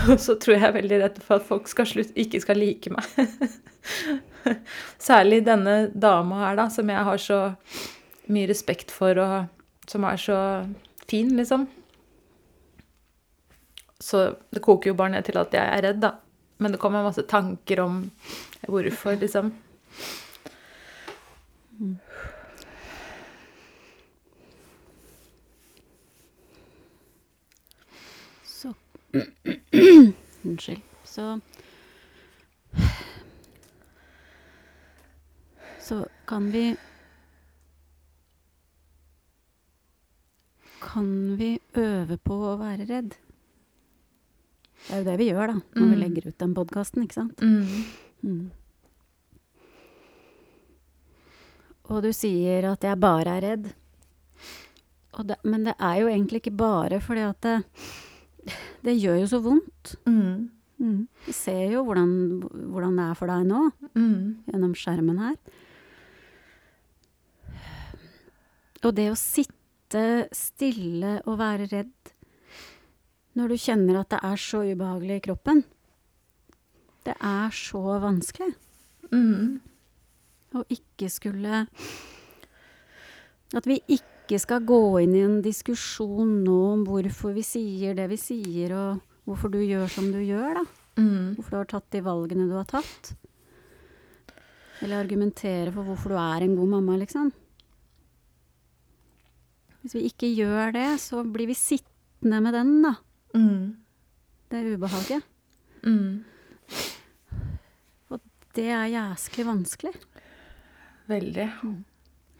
Og 0.08 0.18
så 0.20 0.36
tror 0.40 0.54
jeg 0.56 0.64
er 0.68 0.76
veldig 0.76 0.98
redd 1.02 1.20
for 1.24 1.38
at 1.38 1.46
folk 1.48 1.68
skal 1.70 1.88
slutt, 1.88 2.12
ikke 2.16 2.40
skal 2.42 2.60
like 2.60 2.92
meg. 2.92 3.04
Særlig 5.00 5.42
denne 5.46 5.76
dama 5.92 6.42
her, 6.44 6.58
da, 6.60 6.68
som 6.72 6.90
jeg 6.92 7.08
har 7.08 7.20
så 7.20 7.40
mye 8.32 8.48
respekt 8.48 8.92
for, 8.94 9.18
og 9.20 9.90
som 9.90 10.04
er 10.08 10.20
så 10.20 10.38
fin, 11.08 11.32
liksom. 11.36 11.66
Så 14.00 14.24
det 14.52 14.62
koker 14.64 14.92
jo 14.92 14.98
bare 14.98 15.16
ned 15.16 15.24
til 15.28 15.40
at 15.40 15.52
jeg 15.56 15.64
er 15.64 15.84
redd, 15.88 16.00
da. 16.04 16.14
Men 16.62 16.72
det 16.74 16.80
kommer 16.80 17.04
masse 17.04 17.24
tanker 17.28 17.80
om 17.82 18.02
hvorfor, 18.68 19.16
liksom. 19.20 19.52
Så 28.44 28.70
Unnskyld. 30.44 30.80
Så 31.04 31.40
Så 35.84 36.06
kan 36.26 36.50
vi 36.50 36.76
Kan 40.80 41.36
vi 41.36 41.58
øve 41.74 42.16
på 42.20 42.34
å 42.52 42.56
være 42.60 42.84
redd? 42.88 43.14
Det 44.84 44.92
er 44.92 44.98
jo 45.00 45.06
det 45.06 45.14
vi 45.20 45.28
gjør, 45.30 45.46
da, 45.48 45.54
når 45.80 45.88
vi 45.88 45.94
Mm. 45.96 46.00
legger 46.02 46.26
ut 46.28 46.38
den 46.38 46.54
podkasten, 46.54 47.02
ikke 47.06 47.14
sant? 47.14 47.38
Mm. 47.40 47.84
Mm. 48.22 48.50
Og 51.88 52.02
du 52.02 52.10
sier 52.12 52.64
at 52.70 52.80
jeg 52.84 53.00
bare 53.00 53.36
er 53.38 53.40
redd. 53.44 53.70
Det, 55.24 55.36
men 55.44 55.64
det 55.64 55.74
er 55.78 56.00
jo 56.02 56.08
egentlig 56.10 56.40
ikke 56.42 56.56
bare 56.58 57.00
fordi 57.00 57.20
at 57.30 57.40
det, 57.40 57.56
det 58.84 58.94
gjør 59.00 59.20
jo 59.22 59.26
så 59.30 59.40
vondt. 59.44 59.94
Mm. 60.06 60.50
Mm. 60.82 61.02
Vi 61.26 61.32
ser 61.32 61.72
jo 61.72 61.84
hvordan, 61.86 62.10
hvordan 62.72 62.96
det 62.98 63.04
er 63.10 63.14
for 63.18 63.30
deg 63.30 63.46
nå, 63.48 63.60
Mm. 63.94 64.44
gjennom 64.50 64.74
skjermen 64.74 65.18
her. 65.22 65.36
Og 68.84 68.92
det 68.96 69.06
å 69.12 69.16
sitte 69.16 70.02
stille 70.34 71.20
og 71.24 71.38
være 71.40 71.68
redd 71.70 72.10
når 73.38 73.48
du 73.54 73.56
kjenner 73.58 74.00
at 74.00 74.10
det 74.12 74.20
er 74.22 74.36
så 74.38 74.60
ubehagelig 74.62 75.16
i 75.18 75.24
kroppen, 75.24 75.62
det 77.06 77.14
er 77.18 77.54
så 77.54 77.80
vanskelig. 78.02 78.52
Mm. 79.10 79.60
Og 80.54 80.64
ikke 80.72 81.08
skulle 81.10 81.64
At 83.54 83.66
vi 83.70 83.76
ikke 83.86 84.13
skal 84.40 84.64
gå 84.64 85.00
inn 85.04 85.14
i 85.14 85.24
en 85.24 85.40
diskusjon 85.44 86.30
nå 86.44 86.56
om 86.72 86.84
hvorfor 86.88 87.34
vi 87.36 87.44
sier 87.44 87.96
det 87.96 88.06
vi 88.08 88.16
sier, 88.20 88.72
og 88.72 89.02
hvorfor 89.28 89.52
du 89.52 89.60
gjør 89.60 89.88
som 89.92 90.08
du 90.12 90.20
gjør, 90.24 90.60
da. 90.60 90.64
Mm. 90.96 91.34
Hvorfor 91.36 91.50
du 91.50 91.58
har 91.58 91.70
tatt 91.74 91.88
de 91.92 92.02
valgene 92.06 92.48
du 92.48 92.54
har 92.56 92.68
tatt. 92.70 93.14
Eller 94.82 95.00
argumentere 95.00 95.72
for 95.74 95.86
hvorfor 95.86 96.14
du 96.14 96.18
er 96.20 96.44
en 96.44 96.56
god 96.56 96.72
mamma, 96.76 96.96
liksom. 97.00 97.32
Hvis 99.84 99.96
vi 99.98 100.06
ikke 100.08 100.32
gjør 100.32 100.72
det, 100.72 100.88
så 101.02 101.20
blir 101.28 101.50
vi 101.50 101.56
sittende 101.58 102.40
med 102.40 102.56
den, 102.56 102.76
da. 102.84 102.94
Mm. 103.36 103.76
Det 104.48 104.60
er 104.60 104.70
ubehaget. 104.72 105.26
Mm. 105.84 106.24
Og 108.08 108.20
det 108.56 108.70
er 108.72 108.92
jæsklig 108.92 109.46
vanskelig. 109.46 109.92
Veldig. 111.10 111.50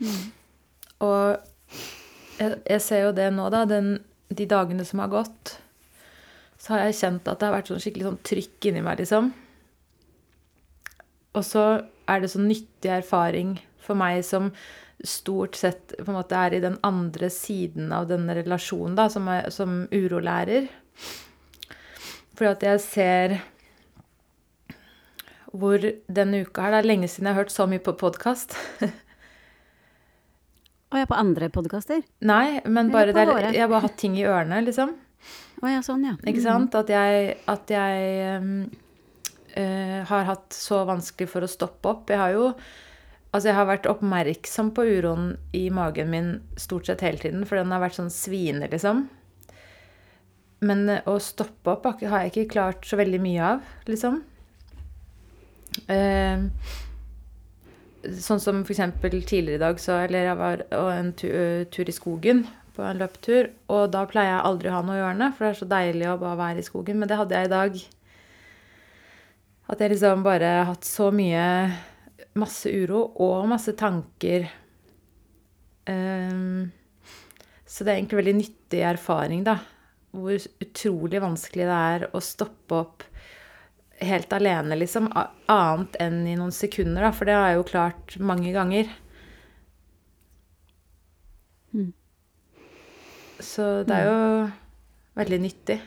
Mm. 0.00 0.22
Og 1.04 1.36
jeg, 2.38 2.58
jeg 2.66 2.82
ser 2.82 3.06
jo 3.06 3.14
det 3.16 3.30
nå, 3.34 3.48
da. 3.52 3.64
Den, 3.68 3.96
de 4.28 4.46
dagene 4.50 4.86
som 4.86 5.02
har 5.04 5.12
gått, 5.12 5.56
så 6.60 6.74
har 6.74 6.86
jeg 6.86 7.00
kjent 7.00 7.28
at 7.28 7.40
det 7.40 7.48
har 7.48 7.56
vært 7.56 7.70
sånn 7.70 7.82
skikkelig 7.82 8.08
sånn 8.08 8.22
trykk 8.26 8.70
inni 8.70 8.84
meg, 8.84 9.02
liksom. 9.02 9.32
Og 11.34 11.44
så 11.44 11.64
er 12.10 12.22
det 12.22 12.30
sånn 12.32 12.48
nyttig 12.48 12.92
erfaring 12.94 13.56
for 13.82 13.98
meg 13.98 14.22
som 14.26 14.52
stort 15.04 15.58
sett 15.58 15.92
på 15.98 16.06
en 16.06 16.16
måte 16.16 16.38
er 16.38 16.54
i 16.56 16.62
den 16.62 16.78
andre 16.86 17.28
siden 17.32 17.92
av 17.92 18.06
denne 18.08 18.36
relasjonen, 18.38 18.94
da, 18.96 19.08
som, 19.12 19.26
er, 19.28 19.50
som 19.52 19.82
urolærer. 19.92 20.70
Fordi 22.34 22.50
at 22.50 22.64
jeg 22.66 22.84
ser 22.84 23.36
hvor 25.54 25.78
denne 26.10 26.40
uka 26.42 26.64
her 26.64 26.72
Det 26.74 26.78
er 26.80 26.88
lenge 26.88 27.08
siden 27.08 27.28
jeg 27.28 27.36
har 27.36 27.44
hørt 27.44 27.54
så 27.54 27.66
mye 27.70 27.82
på 27.82 27.94
podkast. 27.98 28.56
Jeg 30.94 31.06
er 31.06 31.10
på 31.10 31.18
andre 31.18 31.48
podkaster. 31.52 32.04
Nei, 32.22 32.60
men 32.66 32.90
bare 32.94 33.12
på 33.12 33.18
det, 33.18 33.26
våre. 33.28 33.48
er- 33.48 33.56
jeg 33.58 33.64
har 33.64 33.72
bare 33.72 33.86
hatt 33.88 33.96
ting 34.00 34.16
i 34.18 34.24
ørene, 34.28 34.60
liksom. 34.66 34.94
Å 35.64 35.70
ja, 35.72 35.82
sånn, 35.82 36.04
ja. 36.06 36.14
Ikke 36.28 36.42
sant? 36.44 36.74
At 36.78 36.90
jeg, 36.92 37.36
at 37.50 37.70
jeg 37.72 38.40
um, 38.42 38.64
uh, 39.56 40.00
har 40.10 40.26
hatt 40.28 40.54
så 40.54 40.82
vanskelig 40.88 41.28
for 41.30 41.46
å 41.46 41.50
stoppe 41.50 41.90
opp. 41.90 42.10
Jeg 42.14 42.22
har 42.22 42.34
jo 42.36 42.48
Altså, 43.34 43.48
jeg 43.48 43.56
har 43.58 43.66
vært 43.66 43.86
oppmerksom 43.90 44.68
på 44.76 44.84
uroen 44.86 45.32
i 45.58 45.64
magen 45.74 46.06
min 46.12 46.28
stort 46.54 46.86
sett 46.86 47.00
hele 47.02 47.18
tiden, 47.18 47.40
for 47.42 47.58
den 47.58 47.72
har 47.74 47.80
vært 47.82 47.96
sånn 47.96 48.12
svine, 48.14 48.68
liksom. 48.70 49.08
Men 50.62 50.84
eh, 50.88 51.00
å 51.10 51.16
stoppe 51.18 51.72
opp 51.72 51.88
har 51.98 52.22
jeg 52.22 52.30
ikke 52.30 52.52
klart 52.52 52.86
så 52.86 52.94
veldig 53.00 53.18
mye 53.24 53.48
av, 53.56 53.64
liksom. 53.90 54.20
Eh, 55.90 56.44
sånn 58.20 58.42
som 58.42 58.61
eksempel 58.64 59.16
tidligere 59.23 59.58
i 59.58 59.62
dag, 59.62 59.80
så 59.80 60.00
Eller 60.04 60.28
jeg 60.28 60.38
var 60.40 60.64
på 60.70 60.84
en 60.92 61.12
tur, 61.16 61.64
tur 61.73 61.88
i 61.88 61.94
skogen 61.94 62.44
på 62.75 62.82
en 62.82 62.99
løpetur, 62.99 63.50
og 63.70 63.90
da 63.94 64.02
pleier 64.11 64.32
jeg 64.32 64.46
aldri 64.49 64.70
å 64.70 64.75
ha 64.75 64.82
noe 64.82 64.99
i 64.99 65.02
ørene, 65.04 65.30
for 65.34 65.46
det 65.46 65.50
er 65.52 65.58
så 65.61 65.68
deilig 65.70 66.08
å 66.11 66.18
bare 66.18 66.40
være 66.40 66.62
i 66.62 66.66
skogen, 66.66 66.99
men 66.99 67.11
det 67.11 67.18
hadde 67.20 67.38
jeg 67.38 67.46
i 67.46 67.52
dag. 67.52 67.76
At 69.70 69.80
jeg 69.80 69.92
liksom 69.94 70.25
bare 70.26 70.50
har 70.58 70.70
hatt 70.73 70.88
så 70.88 71.11
mye 71.14 71.44
masse 72.40 72.70
uro 72.75 73.06
og 73.23 73.46
masse 73.49 73.76
tanker. 73.78 74.49
Um, 75.87 76.73
så 77.62 77.87
det 77.87 77.92
er 77.92 78.00
egentlig 78.00 78.20
veldig 78.20 78.37
nyttig 78.40 78.82
erfaring, 78.90 79.46
da. 79.46 79.61
Hvor 80.14 80.50
utrolig 80.62 81.23
vanskelig 81.23 81.70
det 81.70 81.78
er 81.94 82.08
å 82.11 82.23
stoppe 82.23 82.82
opp 82.82 83.06
helt 84.00 84.32
alene, 84.32 84.76
liksom. 84.78 85.08
Annet 85.50 85.96
enn 86.02 86.22
i 86.26 86.36
noen 86.38 86.54
sekunder, 86.54 87.04
da. 87.06 87.12
For 87.14 87.28
det 87.28 87.38
har 87.38 87.52
jeg 87.52 87.60
jo 87.60 87.70
klart 87.70 88.16
mange 88.18 88.52
ganger. 88.54 88.90
Mm. 91.74 91.90
Så 93.42 93.82
det 93.86 93.98
er 93.98 94.08
jo 94.08 94.22
veldig 95.18 95.40
nyttig. 95.42 95.80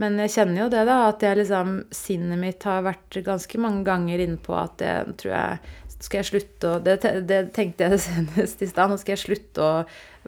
Men 0.00 0.18
jeg 0.24 0.32
kjenner 0.34 0.64
jo 0.64 0.70
det, 0.72 0.82
da, 0.88 0.96
at 1.12 1.22
jeg 1.22 1.38
liksom 1.38 1.76
Sinnet 1.94 2.40
mitt 2.40 2.64
har 2.66 2.82
vært 2.82 3.14
ganske 3.26 3.60
mange 3.62 3.84
ganger 3.86 4.24
inne 4.24 4.40
på 4.42 4.56
at 4.58 4.82
jeg 4.82 5.14
tror 5.20 5.34
jeg 5.36 6.00
Skal 6.00 6.18
jeg 6.18 6.28
slutte 6.32 6.72
å 6.72 6.80
det, 6.82 6.96
det, 7.28 7.38
tenkte 7.54 7.86
jeg 7.86 8.02
senest 8.08 8.64
i 8.64 8.68
stad. 8.68 8.90
Nå 8.90 8.98
skal 9.00 9.14
jeg 9.14 9.22
slutte 9.22 9.62
å 9.62 9.72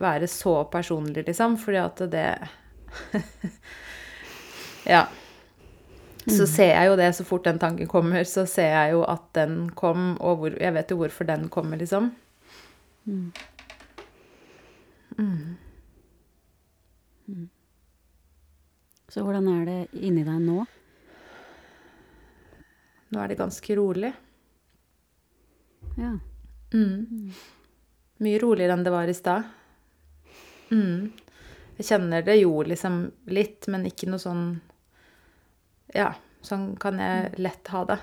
være 0.00 0.30
så 0.30 0.60
personlig, 0.70 1.26
liksom. 1.26 1.58
Fordi 1.60 1.82
at 1.82 2.04
det 2.14 2.30
Ja. 4.94 5.06
Så 6.26 6.42
mm. 6.42 6.50
ser 6.50 6.72
jeg 6.72 6.88
jo 6.90 6.96
det 6.98 7.10
så 7.14 7.24
fort 7.24 7.44
den 7.46 7.58
tanken 7.62 7.86
kommer, 7.86 8.24
så 8.26 8.42
ser 8.50 8.72
jeg 8.72 8.94
jo 8.96 9.04
at 9.06 9.28
den 9.38 9.68
kom, 9.78 10.16
og 10.18 10.40
hvor, 10.40 10.56
jeg 10.58 10.74
vet 10.74 10.90
jo 10.90 10.98
hvorfor 10.98 11.28
den 11.28 11.46
kommer, 11.54 11.78
liksom. 11.78 12.10
Mm. 13.06 13.28
Mm. 15.18 15.56
mm. 17.26 17.48
Så 19.08 19.22
hvordan 19.22 19.46
er 19.48 19.68
det 19.68 19.78
inni 20.02 20.26
deg 20.26 20.42
nå? 20.42 20.64
Nå 23.14 23.22
er 23.22 23.30
det 23.30 23.38
ganske 23.38 23.76
rolig. 23.78 24.10
Ja. 25.94 26.10
Mm. 26.74 27.30
Mye 28.18 28.40
roligere 28.42 28.74
enn 28.74 28.82
det 28.82 28.92
var 28.92 29.08
i 29.08 29.14
stad. 29.14 29.46
Mm. 30.74 31.12
Jeg 31.78 31.86
kjenner 31.86 32.26
det 32.26 32.40
jo 32.40 32.64
liksom 32.66 33.04
litt, 33.30 33.70
men 33.70 33.86
ikke 33.86 34.10
noe 34.10 34.20
sånn 34.20 34.46
Ja, 35.94 36.12
sånn 36.46 36.72
kan 36.80 36.98
jeg 37.02 37.36
lett 37.42 37.68
ha 37.74 37.84
det. 37.88 37.98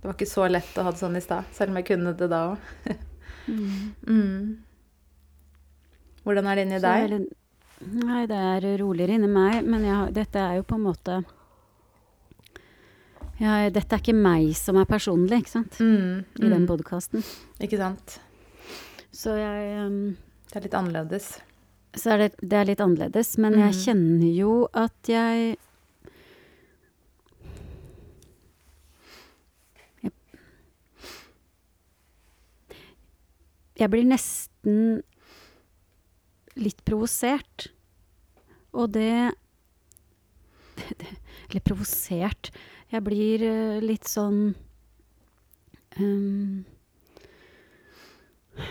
Det 0.00 0.08
var 0.08 0.16
ikke 0.18 0.28
så 0.28 0.48
lett 0.50 0.78
å 0.78 0.84
ha 0.84 0.92
det 0.92 1.00
sånn 1.00 1.16
i 1.16 1.22
stad, 1.24 1.46
selv 1.54 1.72
om 1.72 1.80
jeg 1.80 1.88
kunne 1.92 2.12
det 2.18 2.28
da 2.32 2.40
òg. 2.52 2.68
mm. 3.46 3.94
mm. 4.14 4.42
Hvordan 6.24 6.46
er 6.48 6.56
det 6.56 6.66
inni 6.66 6.80
deg? 6.80 7.16
Nei, 7.84 8.20
det 8.30 8.36
er 8.36 8.66
roligere 8.80 9.18
inni 9.18 9.28
meg, 9.28 9.64
men 9.68 9.84
jeg, 9.84 10.12
dette 10.16 10.40
er 10.40 10.58
jo 10.58 10.66
på 10.68 10.78
en 10.78 10.86
måte 10.86 11.22
ja, 13.40 13.56
Dette 13.72 13.96
er 13.96 14.02
ikke 14.02 14.14
meg 14.14 14.52
som 14.56 14.78
er 14.78 14.86
personlig, 14.88 15.40
ikke 15.42 15.54
sant? 15.56 15.80
Mm, 15.82 16.22
I 16.38 16.44
den 16.46 16.62
mm. 16.62 16.68
podkasten. 16.70 17.24
Ikke 17.64 17.80
sant. 17.80 18.18
Så 19.14 19.34
jeg 19.38 19.72
um, 19.82 20.14
Det 20.50 20.60
er 20.60 20.66
litt 20.68 20.76
annerledes. 20.78 21.32
Så 21.94 22.14
er 22.14 22.24
det, 22.24 22.28
det 22.42 22.60
er 22.60 22.68
litt 22.70 22.82
annerledes, 22.82 23.34
men 23.42 23.56
mm. 23.56 23.62
jeg 23.66 23.80
kjenner 23.82 24.30
jo 24.36 24.54
at 24.70 25.10
jeg 25.10 25.56
Jeg 33.78 33.90
blir 33.90 34.06
nesten 34.06 35.02
litt 36.54 36.84
provosert. 36.86 37.70
Og 38.74 38.92
det 38.94 39.34
Eller 41.46 41.62
provosert 41.62 42.50
Jeg 42.90 43.04
blir 43.06 43.42
uh, 43.46 43.78
litt 43.78 44.08
sånn 44.10 44.56
um, 46.02 46.64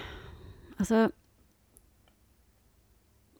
Altså 0.80 1.06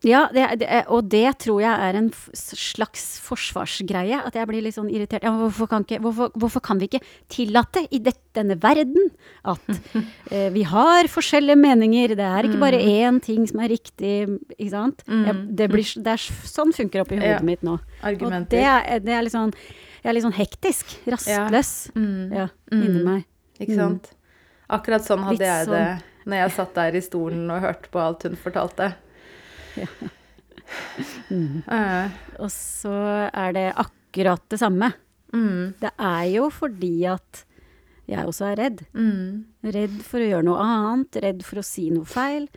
ja, 0.04 0.26
det, 0.36 0.44
det, 0.60 0.68
og 0.92 1.06
det 1.08 1.30
tror 1.46 1.62
jeg 1.64 1.72
er 1.88 1.96
en 1.96 2.10
slags 2.36 3.06
forsvarsgreie. 3.24 4.20
At 4.28 4.36
jeg 4.36 4.50
blir 4.50 4.64
litt 4.66 4.76
sånn 4.76 4.90
irritert. 4.92 5.24
Ja, 5.24 5.32
hvorfor, 5.38 5.70
kan 5.72 5.86
ikke, 5.86 6.02
hvorfor, 6.04 6.34
hvorfor, 6.36 6.64
kan 6.66 6.82
vi 6.82 6.90
ikke 6.90 7.02
tillate 7.32 7.86
i 7.88 8.02
det, 8.04 8.16
denne 8.36 8.58
verden 8.60 9.12
at 9.48 9.64
eh, 10.34 10.50
vi 10.54 10.66
har 10.68 11.08
forskjellige 11.12 11.60
meninger? 11.60 12.16
Det 12.20 12.28
er 12.28 12.50
ikke 12.50 12.60
bare 12.66 12.82
mm. 12.82 12.90
én 13.00 13.22
ting 13.24 13.46
som 13.48 13.64
er 13.64 13.72
riktig, 13.72 14.16
ikke 14.58 14.72
sant? 14.74 15.06
Mm. 15.08 15.22
Jeg, 15.30 15.38
det, 15.62 15.70
blir, 15.72 15.94
det 16.04 16.16
er 16.18 16.26
sånn 16.52 16.76
funker 16.76 17.06
oppi 17.06 17.22
hodet 17.22 17.38
ja. 17.38 17.46
mitt 17.48 17.64
nå. 17.64 17.78
Argumenter. 18.04 18.60
Og 18.60 18.60
det 18.60 18.66
er, 18.68 19.06
det 19.06 19.16
er, 19.16 19.24
litt 19.24 19.36
sånn 19.36 19.56
Jeg 19.56 20.12
er 20.12 20.18
litt 20.18 20.28
sånn 20.28 20.36
hektisk. 20.36 20.98
Rastløs. 21.14 21.72
Ja. 21.94 22.02
Mm. 22.02 22.36
ja 22.42 22.50
inni 22.76 23.00
mm. 23.00 23.08
meg. 23.08 23.24
Ikke 23.64 23.80
sant. 23.80 24.12
Akkurat 24.74 25.08
sånn 25.08 25.24
hadde 25.30 25.40
litt 25.40 25.48
jeg 25.48 25.72
det 25.72 25.80
sånn. 25.80 26.06
når 26.28 26.40
jeg 26.42 26.54
satt 26.58 26.76
der 26.76 27.00
i 27.00 27.04
stolen 27.04 27.48
og 27.54 27.64
hørte 27.64 27.92
på 27.94 28.04
alt 28.04 28.28
hun 28.28 28.36
fortalte. 28.40 28.92
Mm. 31.30 31.64
Uh. 31.68 32.14
Og 32.44 32.52
så 32.54 32.94
er 33.30 33.56
det 33.56 33.68
akkurat 33.80 34.44
det 34.52 34.62
samme. 34.62 34.94
Mm. 35.34 35.74
Det 35.82 35.92
er 35.98 36.28
jo 36.36 36.50
fordi 36.54 36.96
at 37.10 37.44
jeg 38.10 38.28
også 38.28 38.50
er 38.52 38.60
redd. 38.60 38.84
Mm. 38.94 39.46
Redd 39.74 39.98
for 40.06 40.22
å 40.22 40.28
gjøre 40.28 40.48
noe 40.48 40.64
annet, 40.64 41.20
redd 41.24 41.44
for 41.48 41.62
å 41.62 41.66
si 41.66 41.88
noe 41.94 42.08
feil. 42.08 42.50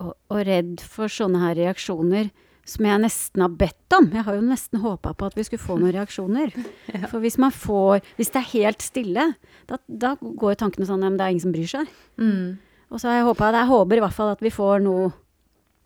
Og, 0.00 0.14
og, 0.32 0.38
redd 0.48 0.82
for 0.88 1.12
sånne 1.12 1.40
her 1.42 1.56
reaksjoner 1.58 2.30
som 2.68 2.86
jeg 2.86 3.02
nesten 3.02 3.42
har 3.42 3.54
bedt 3.58 3.96
om. 3.96 4.06
Jeg 4.14 4.24
har 4.26 4.36
jo 4.36 4.44
nesten 4.46 4.82
håpa 4.82 5.12
på 5.18 5.28
at 5.28 5.36
vi 5.38 5.44
skulle 5.46 5.62
få 5.62 5.78
noen 5.80 5.94
reaksjoner. 5.96 6.52
ja. 6.94 7.06
For 7.10 7.22
hvis 7.24 7.38
man 7.40 7.54
får 7.54 8.04
Hvis 8.18 8.30
det 8.34 8.42
er 8.42 8.52
helt 8.52 8.84
stille, 8.84 9.26
da, 9.70 9.80
da 9.88 10.14
går 10.20 10.60
tankene 10.60 10.86
sånn 10.88 11.02
at 11.06 11.18
det 11.18 11.26
er 11.26 11.34
ingen 11.34 11.46
som 11.46 11.56
bryr 11.56 11.72
seg. 11.72 11.90
Mm. 12.20 12.60
Og 12.92 13.00
så 13.00 13.08
har 13.08 13.20
jeg 13.20 13.28
håpa 13.30 13.50
Jeg 13.56 13.72
håper 13.72 13.98
i 13.98 14.04
hvert 14.04 14.16
fall 14.16 14.32
at 14.34 14.44
vi 14.44 14.52
får 14.52 14.84
noe 14.84 15.10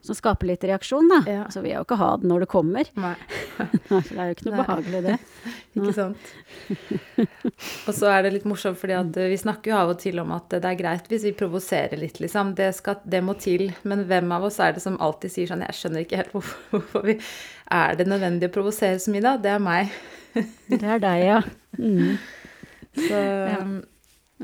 som 0.07 0.17
skaper 0.17 0.49
litt 0.49 0.65
reaksjon, 0.67 1.09
da. 1.11 1.19
Ja. 1.29 1.45
Så 1.53 1.63
vil 1.63 1.73
jeg 1.73 1.81
jo 1.81 1.87
ikke 1.87 1.99
ha 2.01 2.11
det 2.21 2.29
når 2.31 2.45
det 2.45 2.49
kommer. 2.53 2.91
Nei. 3.05 3.15
det 3.89 4.01
er 4.17 4.31
jo 4.31 4.37
ikke 4.37 4.47
noe 4.47 4.55
Nei. 4.55 4.61
behagelig, 4.63 5.01
det. 5.07 5.17
ikke 5.77 5.95
sant. 5.97 6.31
og 7.87 7.93
så 7.97 8.11
er 8.13 8.27
det 8.27 8.33
litt 8.37 8.47
morsomt, 8.49 8.79
fordi 8.81 8.97
at 8.99 9.19
vi 9.33 9.41
snakker 9.41 9.73
jo 9.73 9.79
av 9.81 9.93
og 9.97 10.01
til 10.03 10.23
om 10.23 10.33
at 10.37 10.49
det 10.55 10.71
er 10.71 10.79
greit 10.79 11.11
hvis 11.11 11.27
vi 11.29 11.35
provoserer 11.39 12.01
litt, 12.01 12.21
liksom. 12.23 12.55
Det, 12.59 12.71
skal, 12.79 13.03
det, 13.05 13.23
må 13.27 13.37
til. 13.43 13.69
Men 13.89 14.07
hvem 14.09 14.33
av 14.37 14.47
oss 14.49 14.61
er 14.63 14.77
det 14.77 14.85
som 14.85 15.01
alltid 15.03 15.33
sier 15.33 15.51
sånn 15.51 15.67
Jeg 15.67 15.81
skjønner 15.81 16.07
ikke 16.07 16.23
helt 16.23 16.33
hvorfor, 16.37 16.63
hvorfor 16.75 17.11
vi 17.11 17.19
Er 17.75 17.99
det 17.99 18.09
nødvendig 18.09 18.51
å 18.51 18.57
provosere 18.57 19.03
så 19.03 19.13
mye, 19.13 19.25
da? 19.27 19.37
Det 19.43 19.53
er 19.57 19.63
meg. 19.63 19.93
det 20.71 20.83
er 20.83 21.03
deg, 21.03 21.27
ja. 21.27 21.43
Mm. 21.77 22.17
Så 22.97 23.21
ja. 23.21 23.61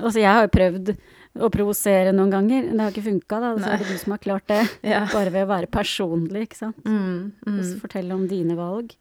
Altså, 0.01 0.23
jeg 0.23 0.33
har 0.33 0.47
jo 0.47 0.53
prøvd 0.53 0.95
å 1.41 1.49
provosere 1.53 2.13
noen 2.13 2.33
ganger. 2.33 2.69
Det 2.69 2.81
har 2.83 2.93
ikke 2.93 3.09
funka, 3.09 3.41
da. 3.41 3.53
Så 3.57 3.73
er 3.73 3.83
det 3.83 3.89
du 3.89 3.99
som 4.03 4.17
har 4.17 4.23
klart 4.23 4.49
det. 4.53 4.63
Ja. 4.93 5.05
Bare 5.13 5.33
ved 5.33 5.47
å 5.47 5.53
være 5.55 5.71
personlig, 5.73 6.49
ikke 6.49 6.59
sant. 6.59 6.81
Mm, 6.85 7.33
mm. 7.47 7.59
Og 7.59 7.77
fortelle 7.81 8.17
om 8.17 8.27
dine 8.29 8.57
valg. 8.59 8.93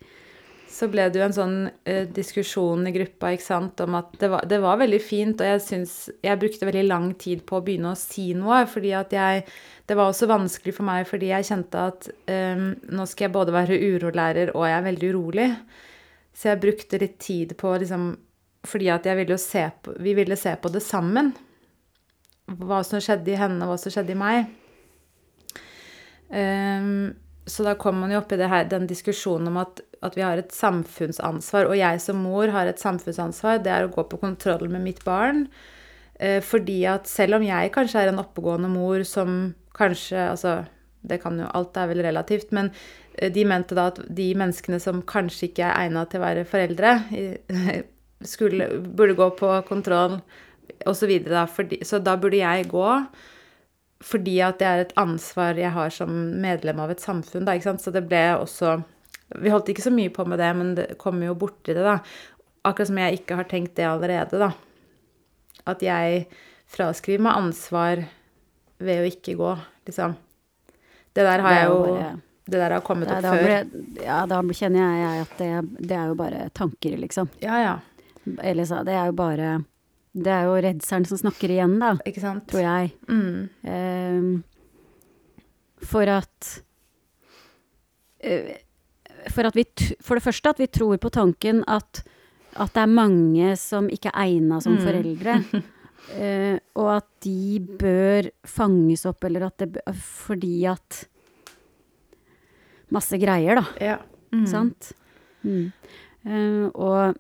Så 0.71 0.87
ble 0.87 1.09
det 1.11 1.19
jo 1.19 1.25
en 1.25 1.35
sånn 1.35 1.57
uh, 1.67 2.05
diskusjon 2.15 2.87
i 2.87 2.93
gruppa 2.95 3.33
ikke 3.35 3.43
sant, 3.43 3.83
om 3.83 3.97
at 3.99 4.15
det 4.21 4.29
var, 4.31 4.47
det 4.47 4.61
var 4.63 4.79
veldig 4.79 5.01
fint, 5.03 5.43
og 5.43 5.49
jeg 5.49 5.63
syns 5.65 5.95
Jeg 6.23 6.39
brukte 6.39 6.69
veldig 6.69 6.85
lang 6.87 7.09
tid 7.19 7.43
på 7.47 7.59
å 7.59 7.65
begynne 7.65 7.91
å 7.91 7.99
si 7.99 8.29
noe, 8.37 8.61
fordi 8.71 8.93
at 8.95 9.11
jeg 9.11 9.43
Det 9.89 9.97
var 9.99 10.13
også 10.13 10.29
vanskelig 10.31 10.77
for 10.77 10.87
meg 10.87 11.03
fordi 11.09 11.33
jeg 11.33 11.49
kjente 11.49 11.83
at 11.91 12.07
um, 12.07 12.69
nå 12.87 13.07
skal 13.11 13.27
jeg 13.27 13.35
både 13.35 13.55
være 13.57 13.81
urolærer 13.91 14.53
og 14.55 14.63
jeg 14.69 14.77
er 14.77 14.87
veldig 14.87 15.11
urolig. 15.11 15.49
Så 16.31 16.53
jeg 16.53 16.63
brukte 16.63 17.03
litt 17.03 17.19
tid 17.19 17.57
på 17.59 17.75
liksom 17.75 18.13
Fordi 18.63 18.87
at 18.95 19.09
jeg 19.09 19.19
ville 19.19 19.35
jo 19.35 19.41
se 19.41 19.65
på 19.83 19.97
Vi 19.99 20.15
ville 20.15 20.39
se 20.39 20.55
på 20.55 20.71
det 20.71 20.85
sammen 20.85 21.33
hva 22.59 22.81
som 22.87 23.01
skjedde 23.03 23.33
i 23.33 23.39
henne, 23.39 23.61
og 23.63 23.73
hva 23.73 23.79
som 23.79 23.93
skjedde 23.93 24.15
i 24.15 24.19
meg. 24.19 24.49
Um, 26.31 27.11
så 27.49 27.65
da 27.65 27.75
kom 27.79 27.97
man 27.99 28.13
jo 28.13 28.21
opp 28.21 28.31
i 28.31 28.39
her, 28.39 28.67
den 28.69 28.87
diskusjonen 28.87 29.49
om 29.49 29.59
at, 29.63 29.81
at, 30.01 30.15
vi 30.15 30.23
har 30.23 30.39
et 30.39 30.53
samfunnsansvar. 30.55 31.69
Og 31.69 31.77
jeg 31.79 32.01
som 32.03 32.21
mor 32.21 32.51
har 32.53 32.69
et 32.69 32.81
samfunnsansvar. 32.81 33.63
Det 33.63 33.73
er 33.73 33.87
å 33.87 33.93
gå 33.93 34.05
på 34.07 34.21
kontroll 34.21 34.69
med 34.71 34.85
mitt 34.85 35.03
barn. 35.07 35.47
Uh, 36.21 36.39
fordi 36.45 36.83
at 36.89 37.09
selv 37.09 37.39
om 37.39 37.45
jeg 37.45 37.73
kanskje 37.75 38.03
er 38.03 38.11
en 38.11 38.21
oppegående 38.21 38.69
mor 38.71 39.03
som 39.07 39.55
kanskje 39.71 40.19
Altså 40.27 40.65
Det 41.07 41.21
kan 41.23 41.39
jo 41.39 41.47
Alt 41.55 41.77
er 41.79 41.89
vel 41.89 42.03
relativt. 42.05 42.51
Men 42.51 42.69
eh, 43.17 43.31
de 43.33 43.45
mente 43.47 43.75
da 43.75 43.87
at 43.89 43.97
de 44.07 44.27
menneskene 44.37 44.79
som 44.79 45.01
kanskje 45.01 45.49
ikke 45.49 45.65
er 45.65 45.87
egna 45.87 46.05
til 46.05 46.21
å 46.21 46.25
være 46.27 46.45
foreldre, 46.45 46.91
skulle, 48.33 48.67
burde 48.85 49.17
gå 49.17 49.29
på 49.39 49.49
kontroll 49.65 50.19
osv. 50.87 51.23
Da. 51.27 51.45
Fordi- 51.45 51.83
Så 51.85 51.99
da 52.03 52.15
burde 52.17 52.37
jeg 52.37 52.67
gå 52.69 53.07
fordi 54.01 54.39
at 54.41 54.57
det 54.57 54.65
er 54.67 54.79
et 54.81 54.93
ansvar 54.97 55.53
jeg 55.55 55.69
har 55.71 55.89
som 55.93 56.09
medlem 56.41 56.79
av 56.79 56.89
et 56.89 56.97
samfunn. 56.99 57.45
Da, 57.45 57.51
ikke 57.53 57.63
sant? 57.69 57.81
Så 57.81 57.91
det 57.93 58.07
ble 58.09 58.23
også 58.39 58.83
Vi 59.39 59.47
holdt 59.49 59.69
ikke 59.69 59.83
så 59.85 59.91
mye 59.93 60.09
på 60.11 60.25
med 60.27 60.39
det, 60.39 60.55
men 60.57 60.75
det 60.75 60.97
kom 60.99 61.21
jo 61.23 61.33
borti 61.33 61.71
det, 61.73 61.75
da. 61.85 61.99
Akkurat 62.65 62.87
som 62.87 62.97
jeg 62.97 63.19
ikke 63.21 63.35
har 63.37 63.45
tenkt 63.45 63.75
det 63.75 63.85
allerede, 63.87 64.37
da. 64.41 64.49
At 65.65 65.79
jeg 65.79 66.25
fraskriver 66.67 67.21
meg 67.21 67.37
ansvar 67.39 68.01
ved 68.81 68.99
å 68.99 69.07
ikke 69.07 69.37
gå, 69.39 69.53
liksom. 69.87 70.17
Det 71.13 71.23
der 71.23 71.39
har 71.39 71.49
Det 71.49 71.61
jeg 71.61 71.69
jo 71.69 71.79
bare- 71.85 72.21
Det 72.45 72.59
der 72.59 72.69
har 72.71 72.81
kommet 72.81 73.07
det, 73.07 73.17
opp 73.23 73.23
før. 73.23 73.43
ble, 73.45 74.03
ja, 74.03 74.25
da 74.25 74.41
kjenner 74.41 74.99
jeg 74.99 75.21
at 75.21 75.37
det, 75.37 75.87
det 75.87 75.91
er 75.97 76.07
jo 76.07 76.15
bare 76.15 76.49
tanker, 76.53 76.97
liksom. 76.99 77.29
Ja, 77.39 77.55
ja. 77.63 77.79
Eller 78.43 78.65
så, 78.65 78.83
det 78.83 78.93
er 78.93 79.05
jo 79.05 79.11
bare 79.13 79.63
Det 80.13 80.27
er 80.27 80.43
jo 80.49 80.57
redselen 80.59 81.05
som 81.07 81.17
snakker 81.21 81.53
igjen, 81.53 81.77
da, 81.79 81.93
Ikke 82.05 82.19
sant? 82.19 82.47
tror 82.51 82.61
jeg. 82.65 82.91
Mm. 83.07 83.49
Ehm, 83.63 84.31
for 85.87 86.03
at 86.11 86.49
uh, 88.25 88.51
For 89.31 89.47
at 89.47 89.55
vi 89.55 89.63
For 90.03 90.15
det 90.19 90.23
første 90.25 90.49
at 90.51 90.59
vi 90.59 90.67
tror 90.67 90.97
på 91.01 91.09
tanken 91.13 91.63
at, 91.67 92.03
at 92.59 92.73
det 92.75 92.81
er 92.83 92.91
mange 92.91 93.53
som 93.57 93.87
ikke 93.89 94.11
er 94.11 94.25
egna 94.27 94.59
som 94.61 94.75
Mm. 94.75 94.83
foreldre. 94.83 95.37
Uh, 96.11 96.57
og 96.81 96.89
at 96.97 97.07
de 97.23 97.59
bør 97.79 98.27
fanges 98.43 99.05
opp, 99.05 99.23
eller 99.23 99.45
at 99.47 99.57
det 99.63 99.81
Fordi 99.95 100.65
at 100.65 101.05
Masse 102.91 103.15
greier, 103.17 103.55
da. 103.55 103.63
Ja. 103.79 103.97
Mm. 104.35 104.45
Sant? 104.51 104.91
Mm. 105.47 105.71
Uh, 106.27 106.67
og, 106.75 107.15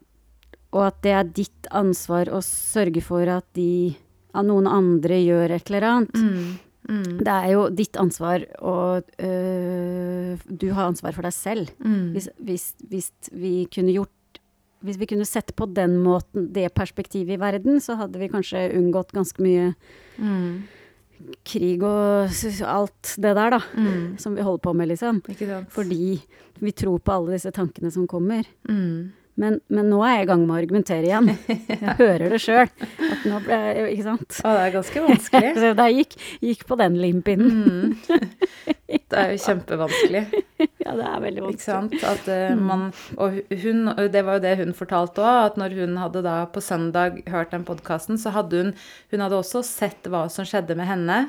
og 0.71 0.85
at 0.87 1.01
det 1.03 1.11
er 1.17 1.23
ditt 1.35 1.67
ansvar 1.71 2.29
å 2.31 2.39
sørge 2.45 3.01
for 3.03 3.27
at 3.27 3.45
de 3.57 3.95
at 4.31 4.45
noen 4.47 4.67
andre 4.71 5.17
gjør 5.19 5.51
et 5.57 5.67
eller 5.69 5.83
annet. 5.89 6.15
Mm. 6.15 6.51
Mm. 6.91 7.17
Det 7.19 7.33
er 7.33 7.49
jo 7.51 7.65
ditt 7.75 7.97
ansvar, 7.99 8.45
og 8.63 9.03
øh, 9.21 10.39
du 10.47 10.65
har 10.71 10.87
ansvar 10.87 11.13
for 11.15 11.27
deg 11.27 11.35
selv. 11.35 11.69
Mm. 11.83 12.13
Hvis, 12.15 12.29
hvis, 12.39 12.65
hvis 12.89 13.11
vi 13.31 13.53
kunne 13.71 13.93
gjort 13.95 14.09
Hvis 14.81 14.97
vi 14.97 15.05
kunne 15.05 15.27
sette 15.29 15.53
på 15.53 15.67
den 15.69 15.99
måten 16.01 16.47
det 16.55 16.71
perspektivet 16.73 17.35
i 17.35 17.39
verden, 17.39 17.77
så 17.77 17.93
hadde 17.99 18.17
vi 18.17 18.31
kanskje 18.31 18.63
unngått 18.79 19.11
ganske 19.13 19.37
mye 19.45 19.75
Mm. 20.17 20.63
krig 21.45 21.83
og 21.85 22.31
alt 22.65 23.11
det 23.21 23.35
der, 23.37 23.49
da. 23.53 23.59
Mm. 23.77 24.17
Som 24.17 24.33
vi 24.35 24.41
holder 24.41 24.63
på 24.63 24.73
med, 24.73 24.87
liksom. 24.89 25.21
Fordi 25.69 26.17
vi 26.59 26.71
tror 26.71 26.97
på 26.97 27.13
alle 27.13 27.35
disse 27.37 27.51
tankene 27.53 27.91
som 27.93 28.07
kommer. 28.07 28.43
Mm. 28.67 29.11
Men, 29.39 29.59
men 29.71 29.87
nå 29.89 30.01
er 30.03 30.17
jeg 30.17 30.25
i 30.25 30.29
gang 30.31 30.41
med 30.43 30.53
å 30.53 30.59
argumentere 30.59 31.07
igjen. 31.07 31.29
Jeg 31.71 31.95
hører 32.01 32.33
det 32.33 32.39
sjøl. 32.43 32.67
Ikke 33.23 34.03
sant? 34.05 34.39
Å, 34.43 34.51
det 34.57 34.65
er 34.65 34.73
ganske 34.75 35.03
vanskelig. 35.05 35.51
Så 35.61 35.71
jeg 35.71 35.97
gikk, 36.01 36.17
gikk 36.51 36.65
på 36.67 36.77
den 36.81 36.97
limpinnen. 36.99 37.61
Mm. 37.61 38.75
Det 38.91 39.19
er 39.19 39.33
jo 39.33 39.41
kjempevanskelig, 39.45 40.23
Ja, 40.81 40.93
det 40.97 41.05
er 41.05 41.21
veldig 41.23 41.43
vanskelig. 41.45 41.99
At 42.07 42.27
uh, 42.27 42.57
man 42.57 42.87
Og 43.21 43.37
hun, 43.63 43.91
det 44.11 44.23
var 44.25 44.37
jo 44.37 44.43
det 44.43 44.53
hun 44.59 44.73
fortalte 44.77 45.23
òg, 45.23 45.51
at 45.51 45.59
når 45.59 45.75
hun 45.77 45.97
hadde 46.01 46.23
da 46.25 46.35
på 46.51 46.63
søndag 46.63 47.21
hørt 47.29 47.53
den 47.53 47.65
podkasten, 47.67 48.19
så 48.21 48.33
hadde 48.35 48.63
hun 48.63 48.71
Hun 49.13 49.23
hadde 49.23 49.37
også 49.37 49.61
sett 49.65 50.09
hva 50.09 50.25
som 50.31 50.47
skjedde 50.47 50.75
med 50.79 50.89
henne. 50.89 51.19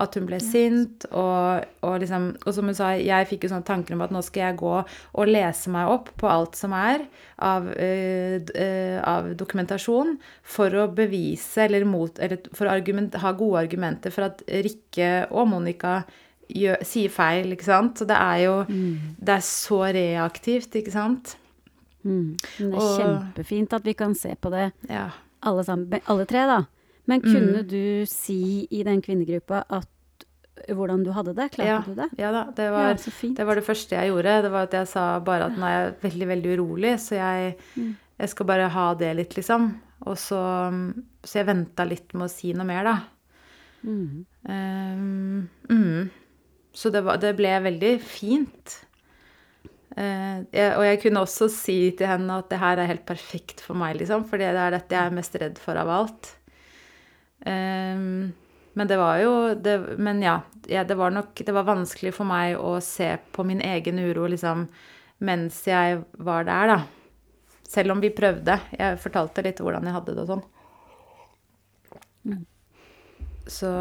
At 0.00 0.16
hun 0.16 0.28
ble 0.28 0.38
sint, 0.42 1.06
og, 1.10 1.66
og 1.86 1.98
liksom 2.02 2.30
Og 2.44 2.54
som 2.56 2.70
hun 2.70 2.78
sa, 2.78 2.92
jeg 2.96 3.28
fikk 3.30 3.46
jo 3.46 3.52
sånne 3.54 3.68
tanker 3.68 3.96
om 3.96 4.06
at 4.06 4.14
nå 4.14 4.22
skal 4.26 4.50
jeg 4.50 4.60
gå 4.62 4.76
og 4.80 5.30
lese 5.30 5.72
meg 5.74 5.90
opp 5.90 6.12
på 6.20 6.30
alt 6.30 6.56
som 6.58 6.74
er 6.76 7.04
av, 7.40 7.66
uh, 7.72 8.36
eh, 8.54 8.96
av 9.00 9.32
dokumentasjon, 9.38 10.16
for 10.42 10.74
å 10.76 10.88
bevise 10.92 11.66
eller 11.66 11.86
mot 11.88 12.18
Eller 12.20 12.42
for 12.56 12.68
å 12.68 12.78
ha 13.24 13.32
gode 13.36 13.64
argumenter 13.64 14.14
for 14.14 14.28
at 14.28 14.44
Rikke 14.46 15.30
og 15.30 15.48
Monica 15.50 16.00
gjør, 16.54 16.82
sier 16.84 17.08
feil, 17.10 17.52
ikke 17.52 17.64
sant. 17.64 17.98
Så 17.98 18.06
det 18.06 18.16
er 18.16 18.38
jo 18.44 18.64
Det 18.66 19.28
er 19.36 19.40
så 19.44 19.80
reaktivt, 19.92 20.70
ikke 20.76 20.92
sant. 20.92 21.36
Mm. 22.04 22.36
Men 22.58 22.70
det 22.70 22.74
er 22.74 22.80
Og- 22.80 23.00
kjempefint 23.00 23.72
at 23.74 23.82
vi 23.84 23.92
kan 23.94 24.14
se 24.14 24.34
på 24.40 24.50
det, 24.50 24.72
Ja. 24.88 25.10
alle, 25.42 25.62
sammen, 25.64 26.00
alle 26.08 26.24
tre, 26.26 26.46
da. 26.46 26.64
Men 27.06 27.20
Mm. 27.20 27.32
kunne 27.32 27.62
du 27.68 28.06
si 28.06 28.66
i 28.70 28.82
den 28.82 29.02
kvinnegruppa 29.02 29.64
at 29.70 29.86
hvordan 30.68 31.02
du 31.04 31.10
hadde 31.12 31.34
det? 31.34 31.50
Klarte 31.52 31.66
Ja, 31.66 31.80
du 31.86 31.94
det? 31.94 32.08
ja 32.18 32.30
da. 32.32 32.44
Det 32.50 32.70
var, 32.70 32.88
ja, 32.90 32.94
det 33.34 33.46
var 33.46 33.54
det 33.54 33.64
første 33.64 33.90
jeg 33.96 34.10
gjorde. 34.10 34.42
Det 34.42 34.50
var 34.50 34.62
at 34.62 34.70
jeg 34.72 34.88
sa 34.88 35.18
bare 35.20 35.44
at 35.46 35.52
nå 35.56 35.62
er 35.64 35.84
jeg 35.84 36.00
veldig, 36.12 36.28
veldig 36.28 36.58
urolig, 36.58 36.94
så 37.00 37.16
jeg, 37.16 37.56
Mm. 37.76 37.96
jeg 38.18 38.28
skal 38.28 38.46
bare 38.46 38.68
ha 38.68 38.94
det 38.94 39.16
litt, 39.16 39.34
liksom. 39.36 39.74
Og 40.06 40.16
så 40.16 41.02
Så 41.22 41.34
jeg 41.34 41.46
venta 41.46 41.84
litt 41.86 42.14
med 42.14 42.22
å 42.22 42.30
si 42.30 42.52
noe 42.54 42.64
mer, 42.64 42.82
da. 42.84 43.00
Mm. 43.84 44.24
Um, 44.48 45.48
mm. 45.68 46.10
Så 46.80 46.88
det, 46.92 47.02
var, 47.04 47.18
det 47.20 47.34
ble 47.36 47.52
veldig 47.66 47.92
fint. 48.00 48.76
Eh, 49.98 50.36
jeg, 50.54 50.68
og 50.78 50.84
jeg 50.86 51.00
kunne 51.02 51.24
også 51.26 51.50
si 51.52 51.78
til 51.98 52.08
henne 52.08 52.38
at 52.40 52.48
det 52.48 52.60
her 52.62 52.80
er 52.80 52.88
helt 52.88 53.04
perfekt 53.08 53.60
for 53.64 53.76
meg, 53.76 53.98
liksom. 54.00 54.24
For 54.30 54.40
det 54.40 54.48
er 54.54 54.72
dette 54.72 54.96
jeg 54.96 55.10
er 55.10 55.16
mest 55.18 55.36
redd 55.42 55.60
for 55.60 55.80
av 55.80 55.90
alt. 55.92 56.30
Ehm, 57.50 58.30
men 58.78 58.88
det 58.88 58.96
var 59.00 59.18
jo 59.18 59.32
det, 59.56 59.74
Men 59.98 60.20
ja, 60.22 60.34
ja, 60.68 60.84
det 60.84 60.94
var 60.94 61.10
nok 61.10 61.40
Det 61.40 61.54
var 61.56 61.64
vanskelig 61.64 62.12
for 62.12 62.28
meg 62.28 62.58
å 62.60 62.74
se 62.84 63.14
på 63.32 63.44
min 63.48 63.62
egen 63.64 63.96
uro 63.98 64.26
liksom 64.28 64.66
mens 65.24 65.58
jeg 65.68 65.98
var 66.16 66.46
der, 66.48 66.70
da. 66.70 66.78
Selv 67.68 67.92
om 67.92 68.00
vi 68.00 68.08
prøvde. 68.08 68.54
Jeg 68.72 69.00
fortalte 69.02 69.42
litt 69.44 69.58
hvordan 69.60 69.84
jeg 69.84 69.92
hadde 69.92 70.14
det 70.16 70.22
og 70.24 70.30
sånn. 70.30 70.44
Så 73.44 73.72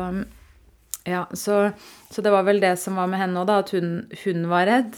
ja, 1.09 1.23
så, 1.33 1.71
så 2.11 2.23
det 2.25 2.33
var 2.33 2.45
vel 2.47 2.61
det 2.63 2.75
som 2.81 2.99
var 2.99 3.09
med 3.11 3.21
henne 3.21 3.41
òg, 3.41 3.49
da. 3.49 3.59
At 3.63 3.73
hun, 3.75 4.07
hun 4.23 4.47
var 4.51 4.69
redd. 4.69 4.97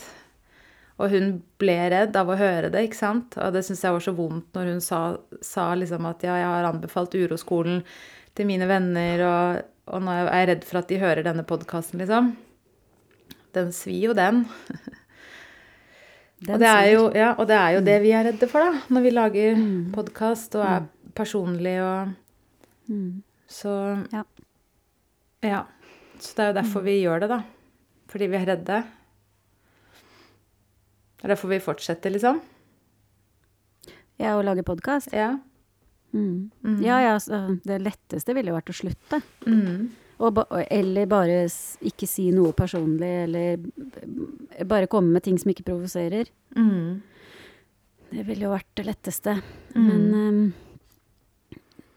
Og 1.02 1.10
hun 1.10 1.34
ble 1.62 1.78
redd 1.89 2.17
av 2.19 2.30
å 2.30 2.38
høre 2.38 2.69
det, 2.74 2.86
ikke 2.86 3.00
sant. 3.00 3.38
Og 3.41 3.56
det 3.56 3.63
syns 3.65 3.82
jeg 3.86 3.95
var 3.95 4.06
så 4.06 4.13
vondt 4.17 4.58
når 4.58 4.71
hun 4.74 4.82
sa, 4.86 5.02
sa 5.41 5.71
liksom 5.78 6.06
at 6.10 6.24
ja, 6.28 6.38
jeg 6.38 6.50
har 6.52 6.69
anbefalt 6.69 7.17
uroskolen 7.17 7.82
til 8.38 8.47
mine 8.47 8.67
venner, 8.69 9.26
og, 9.28 9.65
og 9.91 10.06
nå 10.06 10.13
er 10.21 10.30
jeg 10.30 10.50
redd 10.52 10.67
for 10.69 10.82
at 10.82 10.91
de 10.91 11.02
hører 11.02 11.26
denne 11.26 11.47
podkasten, 11.47 12.00
liksom. 12.04 12.34
Den 13.56 13.74
svir 13.76 14.12
jo, 14.12 14.17
den. 14.17 14.45
Den 16.41 16.56
og, 16.56 16.62
det 16.63 16.69
er 16.69 16.88
jo, 16.89 17.02
ja, 17.13 17.34
og 17.38 17.45
det 17.50 17.58
er 17.58 17.74
jo 17.76 17.82
det 17.86 17.95
vi 18.02 18.13
er 18.17 18.24
redde 18.30 18.47
for, 18.50 18.63
da. 18.65 18.86
Når 18.89 19.04
vi 19.04 19.10
lager 19.13 19.60
podkast 19.93 20.56
og 20.58 20.63
er 20.65 20.88
personlige 21.17 21.84
og 21.86 22.15
Mm. 22.91 23.24
Så 23.47 23.69
Ja. 24.12 24.24
ja. 25.41 25.65
Så 26.22 26.36
det 26.38 26.44
er 26.44 26.52
jo 26.52 26.58
derfor 26.60 26.84
vi 26.86 27.00
gjør 27.02 27.24
det, 27.24 27.32
da. 27.32 27.42
Fordi 28.12 28.28
vi 28.30 28.38
er 28.38 28.50
redde. 28.52 28.82
Det 31.18 31.26
er 31.26 31.34
derfor 31.34 31.52
vi 31.52 31.62
fortsetter, 31.64 32.14
liksom. 32.14 32.42
Ja, 34.22 34.36
å 34.38 34.44
lage 34.46 34.66
podkast? 34.66 35.10
Ja. 35.18 35.34
Mm. 36.14 36.52
Mm. 36.62 36.80
Ja, 36.84 37.00
ja, 37.02 37.18
det 37.66 37.80
letteste 37.82 38.36
ville 38.38 38.52
jo 38.52 38.58
vært 38.58 38.70
å 38.74 38.78
slutte. 38.78 39.22
Mm. 39.48 39.90
Og 40.22 40.34
ba 40.38 40.44
eller 40.70 41.08
bare 41.10 41.38
ikke 41.90 42.10
si 42.10 42.28
noe 42.36 42.54
personlig, 42.54 43.12
eller 43.26 44.66
bare 44.70 44.90
komme 44.92 45.16
med 45.16 45.26
ting 45.26 45.40
som 45.42 45.50
ikke 45.54 45.66
provoserer. 45.72 46.30
Mm. 46.54 47.02
Det 48.12 48.26
ville 48.28 48.46
jo 48.46 48.52
vært 48.54 48.70
det 48.78 48.86
letteste. 48.90 49.38
Mm. 49.74 49.88
Men, 49.88 50.04
ehm, 50.20 50.44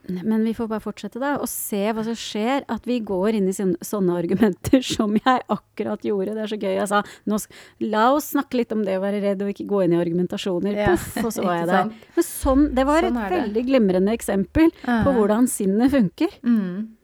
men 0.06 0.44
vi 0.44 0.52
får 0.54 0.68
bare 0.68 0.84
fortsette, 0.84 1.20
da, 1.22 1.34
og 1.40 1.48
se 1.48 1.80
hva 1.96 2.04
som 2.04 2.16
skjer. 2.18 2.64
At 2.70 2.84
vi 2.88 2.98
går 3.04 3.38
inn 3.38 3.48
i 3.48 3.54
sånne, 3.56 3.80
sånne 3.84 4.16
argumenter 4.20 4.84
som 4.96 5.14
jeg 5.16 5.44
akkurat 5.52 6.04
gjorde. 6.04 6.34
Det 6.36 6.44
er 6.44 6.52
så 6.52 6.58
gøy. 6.60 6.72
Jeg 6.76 6.90
sa 6.90 7.00
nå, 7.30 7.38
la 7.86 8.04
oss 8.16 8.32
snakke 8.34 8.60
litt 8.60 8.74
om 8.76 8.84
det 8.86 8.98
å 8.98 9.04
være 9.04 9.22
redd 9.24 9.44
og 9.44 9.54
ikke 9.54 9.68
gå 9.70 9.84
inn 9.84 9.96
i 9.96 10.00
argumentasjoner. 10.02 10.76
Ja, 10.84 10.92
Puff, 10.92 11.20
og 11.24 11.32
så 11.36 11.46
var 11.46 11.62
jeg 11.62 11.70
der. 11.72 11.92
Men 12.16 12.28
sånn, 12.28 12.66
det 12.76 12.86
var 12.88 13.08
Sånn 13.08 13.20
et 13.22 13.36
veldig 13.38 13.66
glimrende 13.70 14.16
eksempel 14.16 14.68
Ja. 14.84 15.00
på 15.06 15.14
hvordan 15.16 15.48
sinnet 15.50 15.92
funker. 15.94 16.36
Mm. 16.44 16.96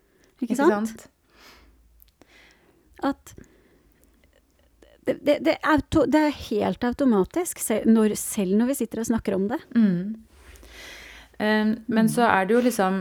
Ikke 0.45 0.59
sant? 0.61 1.07
At 3.01 3.33
det, 5.07 5.17
det, 5.25 5.39
det, 5.47 5.55
er 5.65 5.81
det 6.13 6.21
er 6.21 6.35
helt 6.51 6.85
automatisk, 6.85 7.59
selv 7.65 7.89
når, 7.89 8.13
selv 8.21 8.59
når 8.61 8.71
vi 8.71 8.77
sitter 8.83 9.01
og 9.03 9.09
snakker 9.09 9.37
om 9.37 9.49
det. 9.51 9.59
Mm. 9.73 10.21
Men 11.41 12.09
så 12.13 12.27
er 12.29 12.47
det 12.47 12.55
jo 12.55 12.61
liksom 12.67 13.01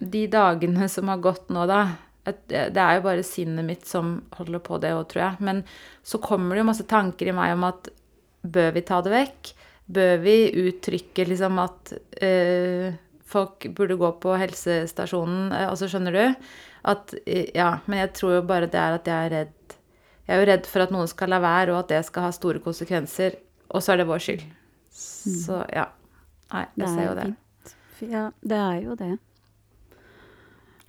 de 0.00 0.26
dagene 0.32 0.88
som 0.88 1.08
har 1.12 1.20
gått 1.24 1.50
nå, 1.52 1.66
da. 1.68 1.82
Det 2.24 2.78
er 2.78 2.98
jo 2.98 3.04
bare 3.04 3.24
sinnet 3.26 3.66
mitt 3.66 3.86
som 3.88 4.14
holder 4.38 4.62
på 4.62 4.78
det 4.82 4.92
òg, 4.94 5.06
tror 5.10 5.22
jeg. 5.24 5.44
Men 5.44 5.62
så 6.06 6.20
kommer 6.22 6.54
det 6.54 6.62
jo 6.62 6.68
masse 6.70 6.86
tanker 6.88 7.28
i 7.30 7.34
meg 7.36 7.54
om 7.56 7.66
at 7.68 7.90
bør 8.42 8.72
vi 8.76 8.84
ta 8.86 9.00
det 9.02 9.12
vekk? 9.14 9.52
Bør 9.92 10.20
vi 10.22 10.36
uttrykke 10.62 11.26
liksom 11.28 11.58
at 11.62 11.92
eh, 12.22 12.94
folk 13.32 13.66
burde 13.76 13.98
gå 14.00 14.12
på 14.22 14.36
helsestasjonen? 14.38 15.50
Eh, 15.52 15.66
altså, 15.68 15.88
skjønner 15.90 16.14
du? 16.16 16.46
At 16.92 17.14
eh, 17.26 17.50
Ja, 17.58 17.74
men 17.86 18.04
jeg 18.04 18.14
tror 18.18 18.36
jo 18.38 18.44
bare 18.46 18.70
det 18.70 18.80
er 18.80 18.98
at 18.98 19.10
jeg 19.10 19.26
er 19.28 19.34
redd. 19.36 19.58
Jeg 20.22 20.30
Jeg 20.30 20.36
er 20.36 20.40
jo 20.40 20.50
redd 20.52 20.68
for 20.70 20.86
at 20.86 20.92
noen 20.94 21.10
skal 21.10 21.32
la 21.34 21.42
være, 21.42 21.74
og 21.74 21.82
at 21.82 21.90
det 21.90 22.04
skal 22.06 22.28
ha 22.28 22.30
store 22.34 22.62
konsekvenser. 22.62 23.34
Og 23.74 23.82
så 23.82 23.92
er 23.92 24.02
det 24.02 24.06
vår 24.06 24.22
skyld. 24.22 24.46
Så 24.94 25.64
ja. 25.74 25.88
Nei, 26.52 26.66
jeg 26.76 26.88
ser 26.88 27.06
jo 27.08 27.14
det. 27.14 27.24
fint. 27.28 28.10
Ja, 28.12 28.24
det 28.42 28.58
er 28.58 28.80
jo 28.82 28.94
det. 28.98 29.18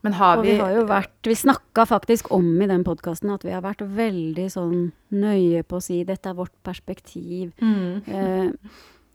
Men 0.04 0.14
har 0.20 0.38
Og 0.38 0.44
vi 0.44 0.52
vi 0.52 0.60
har 0.60 0.72
jo 0.76 0.82
vært 0.90 1.28
Vi 1.30 1.36
snakka 1.40 1.86
faktisk 1.88 2.32
om 2.36 2.48
i 2.62 2.68
den 2.68 2.84
podkasten 2.84 3.32
at 3.34 3.44
vi 3.48 3.54
har 3.56 3.62
vært 3.64 3.80
veldig 3.88 4.48
sånn 4.52 4.92
nøye 5.16 5.62
på 5.64 5.78
å 5.80 5.82
si 5.86 6.02
dette 6.04 6.28
er 6.30 6.34
vårt 6.36 6.52
perspektiv. 6.66 7.54
mm, 7.62 8.04
Eh, 8.08 8.50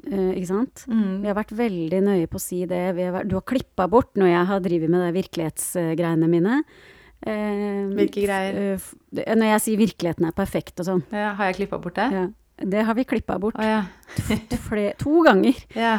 eh, 0.08 0.32
ikke 0.38 0.46
sant? 0.46 0.86
mm, 0.88 1.20
Vi 1.20 1.26
har 1.28 1.34
vært 1.34 1.52
veldig 1.52 2.00
nøye 2.02 2.26
på 2.28 2.36
å 2.36 2.40
si 2.40 2.64
det. 2.64 2.94
Vi 2.96 3.02
har 3.02 3.12
vært, 3.12 3.28
du 3.28 3.34
har 3.36 3.42
klippa 3.42 3.88
bort 3.90 4.14
når 4.16 4.26
jeg 4.32 4.46
har 4.46 4.60
drevet 4.60 4.88
med 4.88 5.00
de 5.14 5.20
virkelighetsgreiene 5.20 6.28
mine. 6.28 6.62
Eh, 7.26 7.84
Hvilke 7.92 8.24
greier? 8.24 8.78
eh, 8.78 9.34
Når 9.36 9.44
jeg 9.52 9.60
sier 9.60 9.76
virkeligheten 9.76 10.24
er 10.26 10.32
perfekt 10.32 10.80
og 10.80 10.86
sånn. 10.86 11.02
ja, 11.12 11.34
Har 11.34 11.46
jeg 11.52 11.56
klippa 11.56 11.78
bort 11.82 11.96
det? 11.96 12.12
Ja, 12.12 12.28
det 12.64 12.84
har 12.86 12.94
vi 12.94 13.04
klippa 13.04 13.38
bort 13.38 13.56
Oh, 13.58 13.62
ja. 13.62 13.84
to, 14.16 14.92
to 14.98 15.22
ganger. 15.24 15.54
ja. 15.76 15.98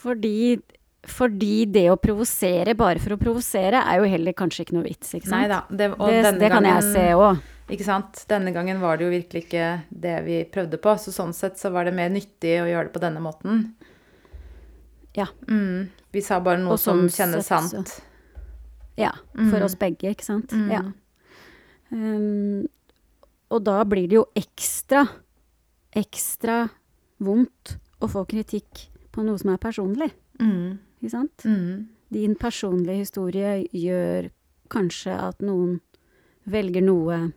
Fordi, 0.00 0.58
fordi 1.06 1.64
det 1.68 1.86
å 1.92 1.96
provosere 2.00 2.74
bare 2.78 3.00
for 3.02 3.16
å 3.16 3.20
provosere 3.20 3.82
er 3.84 4.00
jo 4.00 4.08
heller 4.12 4.32
kanskje 4.36 4.64
ikke 4.66 4.76
noe 4.78 4.86
vits, 4.88 5.12
ikke 5.16 5.28
sant? 5.28 5.42
Neida. 5.44 5.62
Det, 5.70 5.90
og 5.98 6.08
det, 6.08 6.34
det 6.40 6.50
kan 6.52 6.64
jeg 6.64 6.76
gangen- 6.80 6.92
se 6.92 7.06
òg. 7.16 7.40
Ikke 7.70 7.84
sant? 7.86 8.24
Denne 8.28 8.50
gangen 8.52 8.80
var 8.82 8.96
det 8.98 9.04
jo 9.06 9.10
virkelig 9.12 9.44
ikke 9.46 9.66
det 9.92 10.16
vi 10.26 10.40
prøvde 10.50 10.80
på, 10.82 10.96
så 10.98 11.12
sånn 11.14 11.32
sett 11.36 11.60
så 11.60 11.70
var 11.70 11.84
det 11.86 11.94
mer 11.94 12.08
nyttig 12.10 12.56
å 12.58 12.66
gjøre 12.66 12.88
det 12.88 12.94
på 12.96 13.02
denne 13.04 13.20
måten. 13.22 13.60
Ja. 15.14 15.26
Mm. 15.46 15.88
Vi 16.12 16.20
sa 16.26 16.40
bare 16.42 16.58
noe 16.58 16.74
sånn 16.78 17.08
som 17.10 17.28
kjennes 17.28 17.46
sett 17.46 17.70
sant. 17.70 18.00
Ja, 18.98 19.12
for 19.34 19.60
Mm. 19.60 19.64
oss 19.64 19.76
begge, 19.78 20.10
ikke 20.10 20.24
sant? 20.26 20.50
Mm. 20.50 20.70
Ja. 20.72 20.82
Um, 21.92 22.66
og 23.50 23.64
da 23.64 23.82
blir 23.84 24.08
det 24.08 24.14
jo 24.18 24.26
ekstra, 24.38 25.08
ekstra 25.96 26.70
vondt 27.20 27.76
å 28.00 28.08
få 28.10 28.26
kritikk 28.30 28.88
på 29.12 29.24
noe 29.26 29.38
som 29.38 29.50
er 29.54 29.58
personlig, 29.58 30.10
Mm. 30.40 30.78
ikke 31.02 31.10
sant? 31.10 31.44
Mm. 31.44 31.86
Din 32.12 32.34
personlige 32.34 32.98
historie 33.04 33.66
gjør 33.72 34.30
kanskje 34.70 35.12
at 35.28 35.38
noen 35.40 35.80
velger 36.48 36.82
noe 36.82 37.32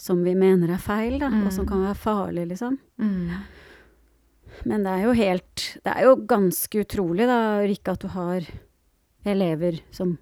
som 0.00 0.22
vi 0.24 0.32
mener 0.34 0.70
er 0.72 0.78
feil, 0.80 1.18
da, 1.20 1.26
og 1.28 1.52
som 1.52 1.66
Mm. 1.66 1.68
kan 1.68 1.82
være 1.84 1.96
farlig, 1.96 2.48
liksom. 2.48 2.78
Mm. 2.98 3.30
Men 4.64 4.82
det 4.82 4.90
er 4.92 5.02
jo 5.04 5.12
helt 5.12 5.78
Det 5.84 5.92
er 5.96 6.02
jo 6.04 6.16
ganske 6.16 6.80
utrolig, 6.84 7.26
da, 7.26 7.60
Rikke, 7.60 7.92
at 7.92 8.00
du 8.00 8.08
har 8.08 8.40
elever 9.24 9.80
som 9.92 10.18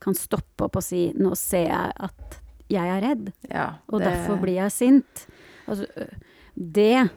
kan 0.00 0.14
stoppe 0.14 0.64
opp 0.64 0.76
og 0.76 0.82
si 0.82 1.12
'nå 1.16 1.34
ser 1.36 1.68
jeg 1.68 1.92
at 2.00 2.40
jeg 2.68 2.86
er 2.86 3.00
redd', 3.02 3.32
Ja. 3.50 3.74
og 3.88 4.00
derfor 4.00 4.40
blir 4.40 4.54
jeg 4.54 4.70
sint'. 4.70 5.26
Altså, 5.68 5.86
det 6.56 7.10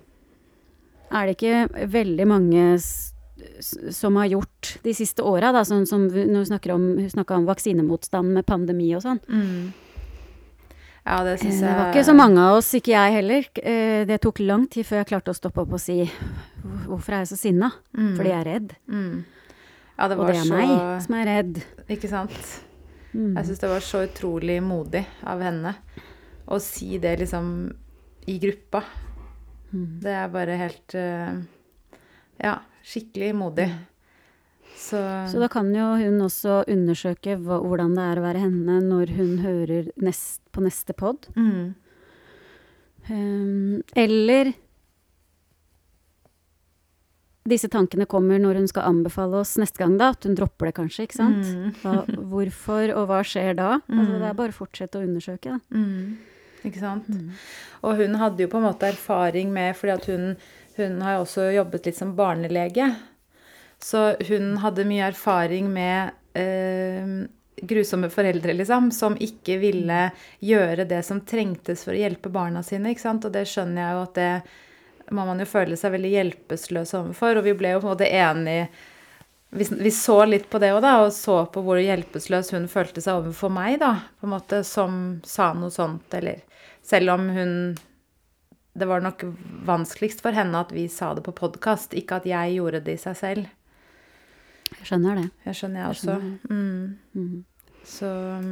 er 1.15 1.25
det 1.30 1.36
ikke 1.38 1.88
veldig 1.91 2.28
mange 2.28 2.65
som 3.91 4.15
har 4.19 4.30
gjort 4.32 4.75
de 4.84 4.93
siste 4.95 5.23
åra, 5.25 5.51
sånn 5.67 5.86
som 5.88 6.06
når 6.08 6.39
vi 6.39 6.45
snakker 6.49 6.73
om, 6.75 6.86
snakka 7.12 7.36
om 7.39 7.47
vaksinemotstand 7.49 8.32
med 8.38 8.45
pandemi 8.47 8.93
og 8.95 9.04
sånn. 9.06 9.19
mm. 9.28 9.73
Ja, 11.06 11.19
det 11.21 11.36
syns 11.38 11.60
jeg 11.62 11.69
Det 11.69 11.73
var 11.78 11.91
ikke 11.93 12.06
så 12.08 12.13
mange 12.17 12.41
av 12.41 12.56
oss, 12.58 12.71
ikke 12.73 12.95
jeg 12.95 13.13
heller. 13.13 13.43
Eh, 13.62 14.06
Det 14.10 14.15
tok 14.23 14.39
lang 14.41 14.63
tid 14.67 14.88
før 14.88 15.04
jeg 15.04 15.10
klarte 15.12 15.30
å 15.30 15.38
stoppe 15.38 15.62
opp 15.62 15.73
og 15.73 15.80
si 15.80 16.10
'hvorfor 16.88 17.13
er 17.13 17.19
jeg 17.21 17.28
så 17.30 17.38
sinna?' 17.38 17.71
Mm. 17.95 18.15
Fordi 18.17 18.30
jeg 18.30 18.39
er 18.39 18.54
redd. 18.54 18.75
mm. 18.89 19.25
Ja, 19.99 20.08
det 20.08 20.17
Og 20.19 20.28
det 20.28 20.36
er 20.36 20.43
så 20.43 20.49
meg 20.49 21.01
som 21.04 21.15
er 21.15 21.25
redd. 21.25 21.63
Ikke 21.88 22.10
sant? 22.10 22.62
Mm. 23.13 23.36
Jeg 23.38 23.45
syns 23.45 23.60
det 23.60 23.69
var 23.69 23.80
så 23.80 24.08
utrolig 24.08 24.62
modig 24.63 25.06
av 25.23 25.39
henne 25.41 25.75
å 26.47 26.60
si 26.60 26.97
det 26.97 27.19
liksom 27.19 27.73
i 28.28 28.39
gruppa. 28.39 28.84
Mm. 29.75 29.99
Det 30.05 30.13
er 30.15 30.29
bare 30.31 30.55
helt 30.61 30.95
eh, 30.95 31.41
Ja, 32.43 32.55
skikkelig 32.83 33.33
modig. 33.35 33.69
Så, 34.75 34.99
Så 35.31 35.39
da 35.39 35.47
kan 35.51 35.69
jo 35.75 35.85
hun 35.99 36.19
også 36.25 36.63
undersøke 36.67 37.38
hva, 37.39 37.61
hvordan 37.63 37.93
det 37.95 38.03
er 38.09 38.19
å 38.19 38.25
være 38.25 38.41
henne 38.43 38.79
når 38.83 39.13
hun 39.15 39.38
hører 39.43 39.88
nest, 40.03 40.41
på 40.51 40.63
neste 40.65 40.93
pod. 40.95 41.27
mm, 41.35 41.73
Um, 43.07 43.83
eller 43.95 44.47
disse 47.45 47.67
tankene 47.69 48.07
kommer 48.09 48.39
når 48.41 48.57
hun 48.57 48.67
skal 48.71 48.88
anbefale 48.89 49.38
oss 49.43 49.51
neste 49.61 49.77
gang, 49.83 49.97
da. 50.01 50.07
At 50.15 50.25
hun 50.25 50.33
dropper 50.38 50.71
det 50.71 50.75
kanskje, 50.79 51.05
ikke 51.05 51.19
sant. 51.19 51.45
Mm. 51.45 51.67
Hva, 51.83 51.93
hvorfor, 52.31 52.89
og 52.97 53.05
hva 53.11 53.19
skjer 53.21 53.53
da? 53.59 53.67
Altså, 53.85 54.15
Mm. 54.15 54.19
det 54.23 54.29
er 54.31 54.39
bare 54.39 54.49
å 54.55 54.57
fortsette 54.57 54.97
å 54.97 55.05
undersøke, 55.05 55.53
da. 55.53 55.59
mm, 55.77 56.17
ikke 56.67 56.82
sant? 56.82 57.08
Og 57.86 58.01
hun 58.01 58.17
hadde 58.19 58.45
jo 58.45 58.51
på 58.51 58.60
en 58.60 58.67
måte 58.67 58.89
erfaring 58.89 59.51
med 59.54 59.75
Fordi 59.78 59.93
at 59.93 60.08
hun, 60.10 60.36
hun 60.78 61.01
har 61.06 61.17
jo 61.17 61.25
også 61.25 61.49
jobbet 61.54 61.89
litt 61.89 61.99
som 61.99 62.15
barnelege. 62.17 62.89
Så 63.82 64.15
hun 64.30 64.58
hadde 64.63 64.88
mye 64.88 65.10
erfaring 65.12 65.67
med 65.69 66.15
eh, 66.34 67.28
grusomme 67.62 68.10
foreldre, 68.10 68.54
liksom, 68.54 68.89
som 68.91 69.17
ikke 69.21 69.60
ville 69.62 69.99
gjøre 70.43 70.88
det 70.89 71.04
som 71.06 71.21
trengtes 71.21 71.86
for 71.86 71.95
å 71.95 72.01
hjelpe 72.01 72.32
barna 72.34 72.63
sine. 72.63 72.91
ikke 72.91 73.06
sant? 73.06 73.28
Og 73.28 73.36
det 73.36 73.45
skjønner 73.51 73.82
jeg 73.82 73.95
jo 73.95 74.04
at 74.08 74.19
det 74.19 75.13
må 75.13 75.25
man 75.28 75.39
jo 75.39 75.45
føle 75.45 75.78
seg 75.78 75.93
veldig 75.93 76.12
hjelpeløs 76.15 76.95
overfor. 76.97 77.39
Og 77.39 77.47
vi 77.47 77.56
ble 77.58 77.75
jo 77.75 77.82
på 77.84 77.89
en 77.89 77.93
måte 77.93 78.10
enige 78.10 78.67
vi, 79.56 79.67
vi 79.80 79.91
så 79.91 80.25
litt 80.25 80.49
på 80.49 80.60
det 80.60 80.73
òg, 80.75 80.82
da, 80.84 80.97
og 81.06 81.13
så 81.15 81.45
på 81.51 81.62
hvor 81.63 81.80
hjelpeløs 81.80 82.51
hun 82.56 82.67
følte 82.71 83.04
seg 83.04 83.21
overfor 83.21 83.54
meg, 83.54 83.78
da, 83.80 83.93
på 84.19 84.28
en 84.28 84.34
måte, 84.34 84.63
som 84.67 84.97
sa 85.23 85.54
noe 85.56 85.71
sånt, 85.71 86.10
eller 86.17 86.41
Selv 86.85 87.15
om 87.15 87.29
hun 87.33 87.53
Det 88.77 88.85
var 88.85 89.01
nok 89.01 89.23
vanskeligst 89.65 90.19
for 90.21 90.35
henne 90.35 90.59
at 90.59 90.71
vi 90.75 90.87
sa 90.91 91.13
det 91.15 91.23
på 91.23 91.31
podkast, 91.31 91.93
ikke 91.95 92.17
at 92.19 92.25
jeg 92.27 92.57
gjorde 92.57 92.81
det 92.83 92.97
i 92.97 92.99
seg 92.99 93.15
selv. 93.15 93.45
Jeg 94.75 94.89
skjønner 94.89 95.21
det. 95.21 95.29
Jeg 95.45 95.55
skjønner 95.55 95.79
jeg 95.79 95.85
Jeg 95.85 95.95
også. 95.95 96.15
skjønner 96.17 96.51
Mm. 96.51 96.97
Mm. 97.15 97.45
Så 97.85 98.09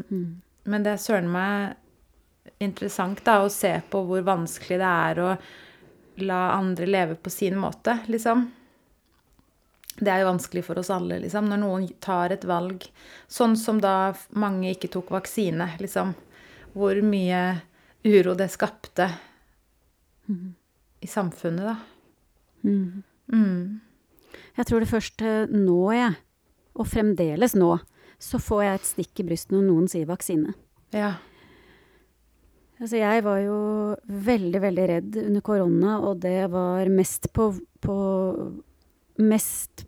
Mm. 0.10 0.42
Men 0.66 0.84
det 0.84 0.94
er 0.94 1.02
søren 1.04 1.28
meg 1.28 1.76
interessant 2.62 3.20
da, 3.26 3.42
å 3.44 3.50
se 3.52 3.82
på 3.90 4.06
hvor 4.08 4.24
vanskelig 4.24 4.78
det 4.80 4.92
er 5.10 5.20
å 5.20 5.38
la 6.24 6.42
andre 6.56 6.86
leve 6.88 7.16
på 7.16 7.30
sin 7.30 7.58
måte, 7.60 8.00
liksom. 8.08 8.46
Det 10.00 10.08
er 10.08 10.22
jo 10.24 10.32
vanskelig 10.32 10.64
for 10.64 10.80
oss 10.80 10.90
alle, 10.90 11.20
liksom, 11.20 11.50
når 11.50 11.58
noen 11.60 11.88
tar 12.00 12.32
et 12.32 12.46
valg. 12.46 12.88
Sånn 13.28 13.58
som 13.58 13.82
da 13.82 14.14
mange 14.30 14.72
ikke 14.72 14.90
tok 14.94 15.12
vaksine, 15.12 15.68
liksom. 15.80 16.16
Hvor 16.74 16.96
mye 17.04 17.44
uro 18.04 18.36
det 18.38 18.50
skapte 18.52 19.08
i 21.04 21.08
samfunnet, 21.08 21.66
da. 21.66 21.76
Mm. 22.64 23.04
Mm. 23.34 23.82
Jeg 24.58 24.70
tror 24.70 24.84
det 24.84 24.92
først 24.92 25.22
eh, 25.26 25.52
nå, 25.52 25.80
jeg, 25.96 26.16
og 26.80 26.90
fremdeles 26.90 27.56
nå, 27.60 27.76
så 28.24 28.40
får 28.40 28.64
jeg 28.64 28.80
et 28.80 28.90
stikk 28.90 29.20
i 29.20 29.28
brystet 29.28 29.56
når 29.56 29.64
noen 29.68 29.88
sier 29.92 30.08
vaksine. 30.08 30.54
Ja. 30.96 31.12
Altså, 32.80 32.98
jeg 33.00 33.24
var 33.26 33.40
jo 33.44 33.58
veldig, 34.08 34.62
veldig 34.64 34.86
redd 34.90 35.18
under 35.26 35.46
korona, 35.46 35.98
og 36.04 36.22
det 36.24 36.52
var 36.54 36.92
mest 36.92 37.32
på, 37.36 37.52
på 37.84 37.98
Mest 39.22 39.84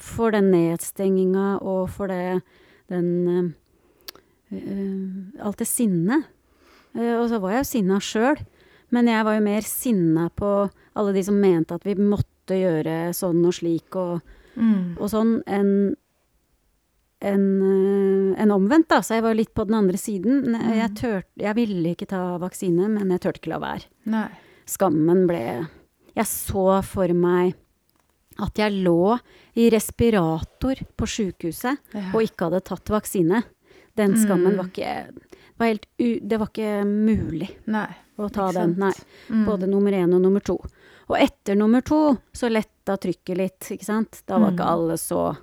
for 0.00 0.32
den 0.32 0.46
nedstenginga 0.48 1.58
og 1.60 1.90
for 1.92 2.08
det 2.08 2.40
den 2.88 3.28
eh, 3.28 3.52
Alt 5.44 5.60
det 5.60 5.68
sinnet. 5.68 6.24
Eh, 6.96 7.14
og 7.18 7.28
så 7.30 7.40
var 7.42 7.50
jeg 7.56 7.64
jo 7.64 7.70
sinna 7.72 7.98
sjøl, 8.00 8.38
men 8.94 9.06
jeg 9.10 9.24
var 9.26 9.34
jo 9.38 9.44
mer 9.44 9.62
sinna 9.66 10.28
på 10.30 10.50
alle 10.94 11.12
de 11.16 11.22
som 11.26 11.40
mente 11.40 11.74
at 11.74 11.82
vi 11.84 11.94
måtte 11.98 12.54
gjøre 12.60 13.10
sånn 13.16 13.44
og 13.46 13.54
slik 13.56 13.96
og, 13.96 14.20
Mm. 14.54 14.94
og 15.00 15.08
sånn, 15.10 15.42
enn 15.50 15.96
en, 17.24 17.44
en, 18.38 18.50
omvendt, 18.54 18.88
da. 18.92 19.00
Så 19.02 19.16
jeg 19.16 19.24
var 19.24 19.34
litt 19.34 19.54
på 19.56 19.64
den 19.66 19.74
andre 19.78 19.98
siden. 19.98 20.52
Jeg, 20.76 20.90
tør, 20.98 21.22
jeg 21.40 21.56
ville 21.56 21.94
ikke 21.94 22.06
ta 22.10 22.20
vaksine, 22.42 22.88
men 22.92 23.10
jeg 23.14 23.22
turte 23.24 23.40
ikke 23.40 23.52
la 23.54 23.60
være. 23.62 23.88
Nei. 24.12 24.28
Skammen 24.68 25.26
ble 25.28 25.40
Jeg 26.14 26.26
så 26.30 26.82
for 26.86 27.10
meg 27.16 27.54
at 28.38 28.54
jeg 28.58 28.76
lå 28.84 29.16
i 29.58 29.68
respirator 29.70 30.78
på 30.98 31.06
sjukehuset 31.10 31.78
Ja. 31.94 32.10
og 32.14 32.22
ikke 32.22 32.46
hadde 32.50 32.60
tatt 32.64 32.86
vaksine. 32.94 33.42
Den 33.96 34.14
skammen 34.14 34.54
Mm. 34.54 34.56
var 34.58 34.68
ikke 34.70 35.14
var 35.58 35.66
helt 35.70 35.86
u, 35.98 36.18
Det 36.20 36.38
var 36.40 36.48
ikke 36.50 36.84
mulig 36.86 37.50
Nei. 37.66 37.86
å 38.18 38.28
ta 38.32 38.50
den. 38.52 38.74
Nei. 38.78 38.92
Mm. 39.30 39.44
Både 39.46 39.68
nummer 39.70 39.92
én 39.92 40.14
og 40.14 40.20
nummer 40.22 40.40
to. 40.44 40.58
Og 41.08 41.16
etter 41.20 41.54
nummer 41.56 41.80
to 41.84 42.16
så 42.32 42.48
letta 42.50 42.96
trykket 42.96 43.36
litt, 43.36 43.60
ikke 43.60 43.84
sant. 43.84 44.22
Da 44.26 44.38
var 44.38 44.50
Mm. 44.50 44.54
ikke 44.56 44.70
alle 44.72 44.96
så 44.98 45.36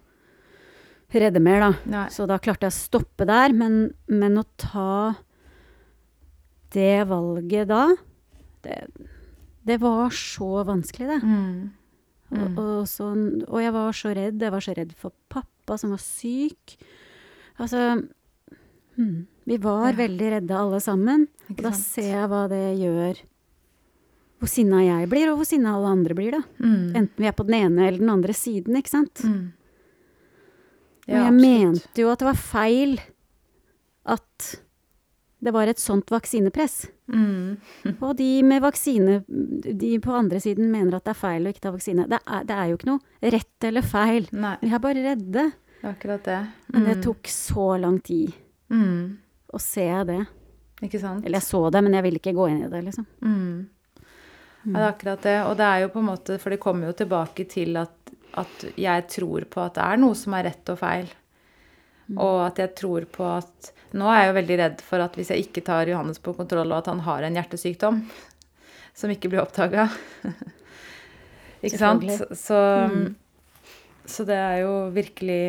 redde 1.13 1.39
mer, 1.41 1.59
da. 1.59 1.71
Nei. 1.85 2.07
Så 2.09 2.25
da 2.27 2.37
klarte 2.39 2.61
jeg 2.67 2.71
å 2.71 2.79
stoppe 2.79 3.25
der. 3.27 3.53
Men, 3.53 3.93
men 4.07 4.37
å 4.37 4.45
ta 4.57 5.15
det 6.73 7.03
valget 7.09 7.67
da, 7.67 7.95
det, 8.63 8.77
det 9.67 9.77
var 9.81 10.09
så 10.15 10.63
vanskelig, 10.67 11.07
det. 11.07 11.21
Mm. 11.23 11.71
Og, 12.31 12.37
Mm. 12.47 12.57
og, 12.57 12.87
så, 12.87 13.09
og 13.49 13.59
jeg 13.59 13.73
var 13.75 13.91
så 13.91 14.13
redd. 14.15 14.39
Jeg 14.39 14.51
var 14.53 14.61
så 14.63 14.73
redd 14.77 14.93
for 14.95 15.11
pappa 15.27 15.75
som 15.77 15.89
var 15.91 15.99
syk. 15.99 16.77
Altså 17.59 17.81
hmm, 18.95 19.25
Vi 19.51 19.57
var 19.59 19.89
Ja. 19.91 19.97
veldig 20.07 20.29
redde 20.37 20.55
alle 20.55 20.79
sammen. 20.79 21.27
Og 21.49 21.57
da 21.59 21.71
sant? 21.73 21.83
ser 21.83 22.07
jeg 22.13 22.29
hva 22.31 22.45
det 22.51 22.61
gjør. 22.79 23.19
Hvor 24.39 24.49
sinna 24.49 24.79
jeg 24.85 25.09
blir, 25.11 25.27
og 25.31 25.37
hvor 25.41 25.45
sinna 25.49 25.75
alle 25.75 25.91
andre 25.91 26.15
blir, 26.17 26.31
da. 26.31 26.39
Mm. 26.63 26.95
Enten 26.95 27.17
vi 27.21 27.27
er 27.27 27.35
på 27.35 27.45
den 27.45 27.57
ene 27.59 27.87
eller 27.89 27.99
den 27.99 28.09
andre 28.13 28.33
siden, 28.33 28.77
ikke 28.79 28.89
sant. 28.93 29.21
Mm. 29.27 29.51
Og 31.11 31.15
jeg 31.17 31.33
mente 31.35 32.01
jo 32.01 32.09
at 32.13 32.19
det 32.23 32.27
var 32.29 32.39
feil 32.39 32.99
at 34.05 34.51
det 35.41 35.51
var 35.53 35.67
et 35.67 35.81
sånt 35.81 36.05
vaksinepress. 36.13 36.87
Mm. 37.11 37.57
Og 38.05 38.15
de 38.17 38.29
med 38.45 38.61
vaksine, 38.63 39.19
de 39.27 39.95
på 39.99 40.13
andre 40.15 40.39
siden 40.39 40.69
mener 40.71 40.95
at 40.99 41.03
det 41.09 41.15
er 41.15 41.21
feil 41.21 41.45
å 41.49 41.51
ikke 41.51 41.65
ta 41.65 41.71
vaksine. 41.73 42.05
Det 42.09 42.19
er, 42.25 42.43
det 42.47 42.55
er 42.57 42.69
jo 42.71 42.77
ikke 42.77 42.91
noe 42.93 43.33
rett 43.35 43.67
eller 43.67 43.81
feil. 43.85 44.29
Nei, 44.31 44.55
Vi 44.61 44.69
er 44.71 44.83
bare 44.85 45.03
redde. 45.09 45.33
det 45.81 45.83
er 45.83 45.91
akkurat 45.95 46.23
det. 46.29 46.39
Men 46.71 46.85
det 46.85 46.97
Mm. 46.97 47.03
tok 47.03 47.23
så 47.33 47.67
lang 47.81 47.99
tid 48.05 48.33
mm. 48.69 49.17
Å 49.51 49.59
ser 49.61 50.05
det. 50.09 50.21
Ikke 50.81 50.99
sant? 51.01 51.25
Eller 51.25 51.39
jeg 51.41 51.47
så 51.47 51.61
det, 51.73 51.81
men 51.85 51.95
jeg 51.97 52.05
ville 52.07 52.21
ikke 52.21 52.35
gå 52.35 52.47
inn 52.49 52.63
i 52.65 52.71
det, 52.71 52.81
liksom. 52.87 53.07
Mm. 53.21 54.01
Ja, 54.63 54.71
det 54.71 54.81
er 54.81 54.89
akkurat 54.89 55.25
det. 55.25 55.37
Og 55.49 55.55
det 55.59 55.67
er 55.67 55.83
jo 55.83 55.91
på 55.93 56.01
en 56.01 56.09
måte 56.11 56.37
For 56.41 56.53
det 56.53 56.61
kommer 56.61 56.91
jo 56.91 56.97
tilbake 56.99 57.47
til 57.49 57.77
at, 57.81 58.13
at 58.37 58.65
jeg 58.77 59.07
tror 59.09 59.47
på 59.49 59.63
at 59.63 59.77
det 59.77 59.87
er 59.87 60.01
noe 60.01 60.17
som 60.17 60.37
er 60.37 60.47
rett 60.51 60.73
og 60.73 60.79
feil. 60.81 61.09
Og 62.11 62.41
at 62.43 62.59
jeg 62.59 62.75
tror 62.77 63.07
på 63.11 63.27
at 63.29 63.71
Nå 63.97 64.07
er 64.07 64.21
jeg 64.21 64.29
jo 64.29 64.35
veldig 64.37 64.57
redd 64.61 64.81
for 64.87 65.03
at 65.03 65.17
hvis 65.19 65.33
jeg 65.33 65.45
ikke 65.45 65.63
tar 65.67 65.89
Johannes 65.89 66.21
på 66.23 66.31
kontroll, 66.37 66.69
og 66.71 66.77
at 66.77 66.87
han 66.87 67.01
har 67.03 67.25
en 67.27 67.35
hjertesykdom 67.35 67.97
som 69.01 69.11
ikke 69.11 69.31
blir 69.33 69.41
oppdaga 69.43 69.89
Ikke 71.65 71.77
sant? 71.77 72.07
Så, 72.39 72.57
mm. 72.87 73.09
så 74.07 74.25
det 74.25 74.37
er 74.39 74.61
jo 74.63 74.71
virkelig 74.95 75.41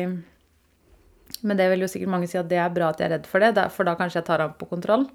Men 1.43 1.59
det 1.59 1.69
vil 1.73 1.83
jo 1.83 1.91
sikkert 1.91 2.13
mange 2.13 2.29
si 2.31 2.39
at 2.39 2.49
det 2.51 2.59
er 2.63 2.71
bra 2.73 2.91
at 2.93 3.01
jeg 3.01 3.09
er 3.09 3.17
redd 3.17 3.27
for 3.29 3.43
det, 3.43 3.65
for 3.75 3.87
da 3.87 3.97
kanskje 3.99 4.21
jeg 4.21 4.29
tar 4.29 4.43
ham 4.45 4.53
på 4.59 4.69
kontroll. 4.71 5.07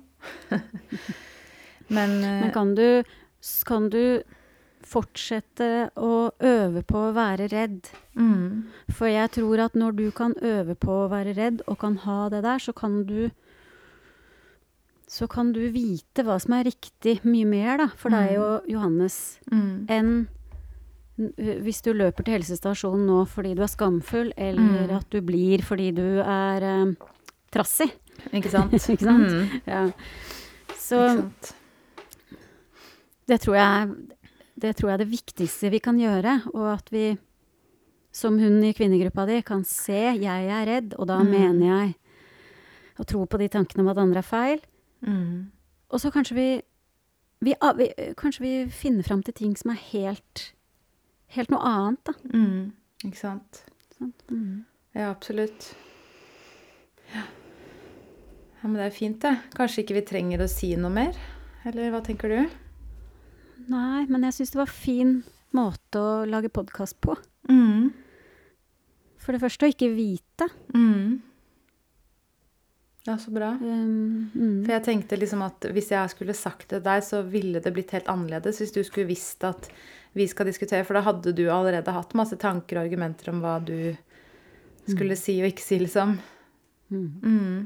Men, 1.96 2.18
eh, 2.20 2.42
Men 2.44 2.52
kan 2.52 2.74
du, 2.76 3.02
kan 3.64 3.88
du 3.92 4.20
fortsette 4.88 5.88
å 5.96 6.30
øve 6.44 6.82
på 6.86 7.08
å 7.08 7.14
være 7.16 7.48
redd? 7.52 7.88
mm, 8.14 8.92
For 8.92 9.08
jeg 9.10 9.32
tror 9.36 9.64
at 9.66 9.76
når 9.78 9.96
du 9.96 10.06
kan 10.12 10.36
øve 10.44 10.76
på 10.76 11.04
å 11.04 11.10
være 11.12 11.34
redd, 11.38 11.62
og 11.66 11.80
kan 11.80 11.96
ha 12.04 12.28
det 12.32 12.42
der, 12.44 12.60
så 12.62 12.76
kan 12.76 13.04
du 13.08 13.30
så 15.08 15.24
kan 15.24 15.54
du 15.56 15.62
vite 15.72 16.20
hva 16.20 16.34
som 16.36 16.52
er 16.58 16.66
riktig 16.68 17.22
mye 17.24 17.46
mer, 17.48 17.78
da, 17.80 17.86
for 17.96 18.12
deg 18.12 18.34
og 18.36 18.66
Johannes, 18.68 19.38
mm, 19.48 19.86
enn 19.88 20.10
hvis 21.18 21.82
du 21.82 21.92
løper 21.92 22.24
til 22.24 22.34
helsestasjonen 22.38 23.06
nå 23.06 23.24
fordi 23.28 23.54
du 23.58 23.62
er 23.62 23.66
skamfull, 23.72 24.32
eller 24.36 24.86
Mm. 24.88 24.96
at 24.98 25.10
du 25.10 25.20
blir 25.20 25.62
fordi 25.62 25.90
du 25.94 26.20
er 26.22 26.62
eh, 26.62 26.94
trassig. 27.50 27.90
Ikke 28.32 28.50
sant? 28.50 28.72
Ikke 28.92 29.04
sant? 29.04 29.30
Mm, 29.30 29.60
Ja. 29.66 29.90
Så 30.78 30.96
ikke 31.02 31.16
sant? 31.22 31.54
det 33.28 33.40
tror 33.40 33.56
jeg 33.56 33.88
det 34.58 34.74
tror 34.76 34.88
jeg 34.90 34.94
er 35.00 35.04
det 35.04 35.12
viktigste 35.12 35.70
vi 35.70 35.78
kan 35.78 35.98
gjøre, 36.00 36.40
og 36.54 36.72
at 36.72 36.88
vi 36.90 37.16
som 38.12 38.38
hun 38.40 38.56
i 38.64 38.72
kvinnegruppa 38.74 39.26
di 39.28 39.42
kan 39.42 39.62
se 39.64 39.92
'jeg 40.18 40.48
er 40.50 40.66
redd', 40.66 40.94
og 40.98 41.06
da 41.06 41.18
Mm. 41.22 41.30
mener 41.30 41.66
jeg 41.66 41.94
å 42.98 43.04
tro 43.06 43.24
på 43.26 43.38
de 43.38 43.48
tankene 43.48 43.80
om 43.80 43.88
at 43.88 43.98
andre 43.98 44.18
er 44.18 44.22
feil. 44.22 44.60
Mm, 45.06 45.50
Og 45.90 46.00
så 46.00 46.10
kanskje 46.10 46.34
vi, 46.34 46.62
vi, 47.40 47.54
vi 47.76 48.14
Kanskje 48.16 48.40
vi 48.40 48.66
finner 48.70 49.02
fram 49.04 49.22
til 49.22 49.32
ting 49.34 49.56
som 49.56 49.70
er 49.70 49.76
helt 49.92 50.52
Helt 51.36 51.50
noe 51.52 51.60
annet, 51.68 52.00
da. 52.08 52.14
mm, 52.32 52.62
ikke 53.08 53.18
sant? 53.20 53.62
Sant? 53.98 54.22
Mm. 54.32 54.64
Ja, 54.96 55.10
absolutt. 55.12 55.74
Ja. 57.12 57.22
ja, 57.26 58.62
men 58.68 58.78
det 58.80 58.86
er 58.88 58.94
fint, 58.96 59.20
det. 59.22 59.34
Kanskje 59.56 59.84
ikke 59.84 59.98
vi 59.98 60.04
trenger 60.08 60.44
å 60.44 60.48
si 60.50 60.72
noe 60.80 60.90
mer? 60.92 61.18
Eller 61.68 61.90
hva 61.92 62.00
tenker 62.06 62.32
du? 62.32 62.56
Nei, 63.68 64.06
men 64.08 64.24
jeg 64.28 64.38
syns 64.38 64.54
det 64.54 64.60
var 64.62 64.72
fin 64.72 65.18
måte 65.56 66.00
å 66.00 66.24
lage 66.28 66.48
podkast 66.52 66.96
på. 67.04 67.16
Mm, 67.50 67.90
For 69.20 69.36
det 69.36 69.42
første 69.44 69.66
å 69.68 69.72
ikke 69.72 69.90
vite. 69.96 70.48
mm. 70.74 71.16
Ja, 73.08 73.14
så 73.18 73.30
bra. 73.32 73.54
Um, 73.60 74.28
mm. 74.34 74.56
For 74.66 74.74
jeg 74.74 74.84
tenkte 74.84 75.16
liksom 75.16 75.40
at 75.46 75.64
hvis 75.72 75.88
jeg 75.94 76.12
skulle 76.12 76.34
sagt 76.36 76.66
det 76.66 76.74
til 76.74 76.84
deg, 76.84 77.04
så 77.06 77.22
ville 77.24 77.62
det 77.64 77.72
blitt 77.72 77.94
helt 77.96 78.10
annerledes 78.12 78.60
hvis 78.60 78.74
du 78.74 78.82
skulle 78.84 79.08
visst 79.08 79.46
at 79.48 79.70
vi 80.18 80.26
skal 80.28 80.48
diskutere, 80.48 80.84
for 80.84 80.98
da 80.98 81.04
hadde 81.06 81.32
du 81.36 81.46
allerede 81.52 81.94
hatt 81.94 82.12
masse 82.18 82.36
tanker 82.40 82.76
og 82.76 82.84
argumenter 82.84 83.30
om 83.32 83.40
hva 83.40 83.56
du 83.64 83.94
skulle 84.88 85.16
si 85.20 85.38
og 85.40 85.48
ikke 85.52 85.64
si, 85.64 85.80
liksom. 85.80 86.18
Mm. 86.92 87.08
Mm. 87.22 87.58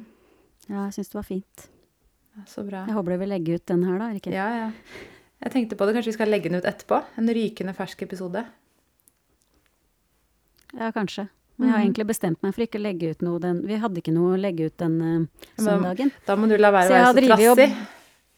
Ja, 0.69 0.87
jeg 0.87 0.97
syns 0.99 1.11
det 1.11 1.19
var 1.19 1.27
fint. 1.27 1.67
Ja, 2.37 2.47
så 2.47 2.65
bra. 2.67 2.85
Jeg 2.87 2.97
håper 2.97 3.15
du 3.15 3.23
vil 3.25 3.35
legge 3.35 3.59
ut 3.59 3.67
den 3.71 3.85
her, 3.89 3.99
da. 3.99 4.11
Ikke? 4.19 4.35
Ja, 4.35 4.49
ja. 4.61 4.71
Jeg 5.43 5.55
tenkte 5.57 5.79
på 5.79 5.87
det, 5.87 5.97
kanskje 5.97 6.13
vi 6.13 6.19
skal 6.21 6.31
legge 6.31 6.51
den 6.51 6.63
ut 6.63 6.71
etterpå? 6.71 7.03
En 7.19 7.35
rykende 7.35 7.75
fersk 7.75 8.07
episode. 8.07 8.47
Ja, 10.73 10.95
kanskje. 10.95 11.27
Men 11.59 11.69
jeg 11.69 11.73
har 11.75 11.81
Mhm. 11.83 11.87
egentlig 11.87 12.07
bestemt 12.07 12.43
meg 12.43 12.55
for 12.55 12.63
ikke 12.65 12.79
å 12.81 12.83
legge 12.83 13.11
ut 13.11 13.23
noe 13.23 13.39
den 13.39 13.63
Vi 13.67 13.77
hadde 13.77 13.99
ikke 14.03 14.13
noe 14.15 14.37
å 14.37 14.41
legge 14.41 14.67
ut 14.67 14.77
den 14.79 14.99
Men- 14.99 15.29
søndagen. 15.59 16.11
Da 16.27 16.35
må 16.37 16.49
du 16.49 16.57
la 16.59 16.71
være 16.73 16.89
å 16.89 17.13
være 17.15 17.15
så 17.15 17.57
trassig. 17.57 17.77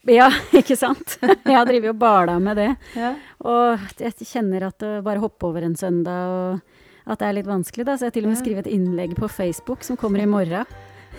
Ja, 0.06 0.28
ikke 0.52 0.76
sant? 0.76 1.16
Jeg 1.22 1.54
har 1.56 1.64
drevet 1.64 1.88
og 1.94 1.98
bala 1.98 2.38
med 2.38 2.56
det. 2.56 2.76
Ja. 2.94 3.14
Og 3.40 3.78
jeg 3.98 4.12
kjenner 4.20 4.66
at 4.66 4.78
det 4.78 5.02
bare 5.04 5.18
hopper 5.22 5.46
over 5.48 5.62
en 5.64 5.74
søndag, 5.74 6.28
og 6.28 6.60
at 7.06 7.18
det 7.18 7.28
er 7.28 7.32
litt 7.38 7.46
vanskelig, 7.46 7.86
da. 7.86 7.94
Så 7.96 8.00
jeg 8.00 8.10
har 8.12 8.16
til 8.18 8.24
og 8.24 8.28
med 8.30 8.36
Ja. 8.38 8.42
skrevet 8.44 8.66
et 8.66 8.72
innlegg 8.74 9.14
på 9.16 9.30
Facebook 9.30 9.82
som 9.84 9.96
kommer 9.96 10.20
i 10.20 10.26
morgen. 10.26 10.66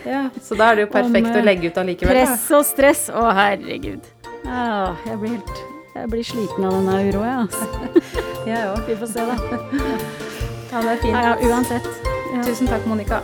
ja. 0.06 0.30
Så 0.40 0.56
da 0.56 0.72
er 0.72 0.76
det 0.76 0.88
jo 0.90 0.94
perfekt 0.94 1.26
Om, 1.26 1.34
å 1.34 1.38
eh, 1.38 1.44
legge 1.44 1.66
ut 1.72 1.76
allikevel. 1.82 2.12
Press 2.14 2.52
og 2.52 2.66
stress. 2.66 3.10
Å, 3.10 3.34
herregud. 3.34 4.02
Åh, 4.46 4.96
jeg 5.08 5.18
blir 5.20 5.30
helt 5.30 5.64
Jeg 5.96 6.10
blir 6.12 6.24
sliten 6.28 6.66
av 6.66 6.74
denne 6.74 7.10
uroa, 7.10 7.26
jeg, 7.26 7.48
altså. 7.48 7.66
Jeg 8.46 8.68
òg. 8.68 8.86
Vi 8.86 8.96
får 8.96 9.08
se, 9.08 9.26
da. 9.26 10.26
Ja, 10.76 10.82
det 10.82 10.92
er 10.92 10.98
fint. 11.02 11.14
Ja, 11.14 11.28
ja, 11.28 11.36
uansett. 11.48 11.88
Tusen 12.46 12.68
takk, 12.68 12.86
Monica. 12.86 13.22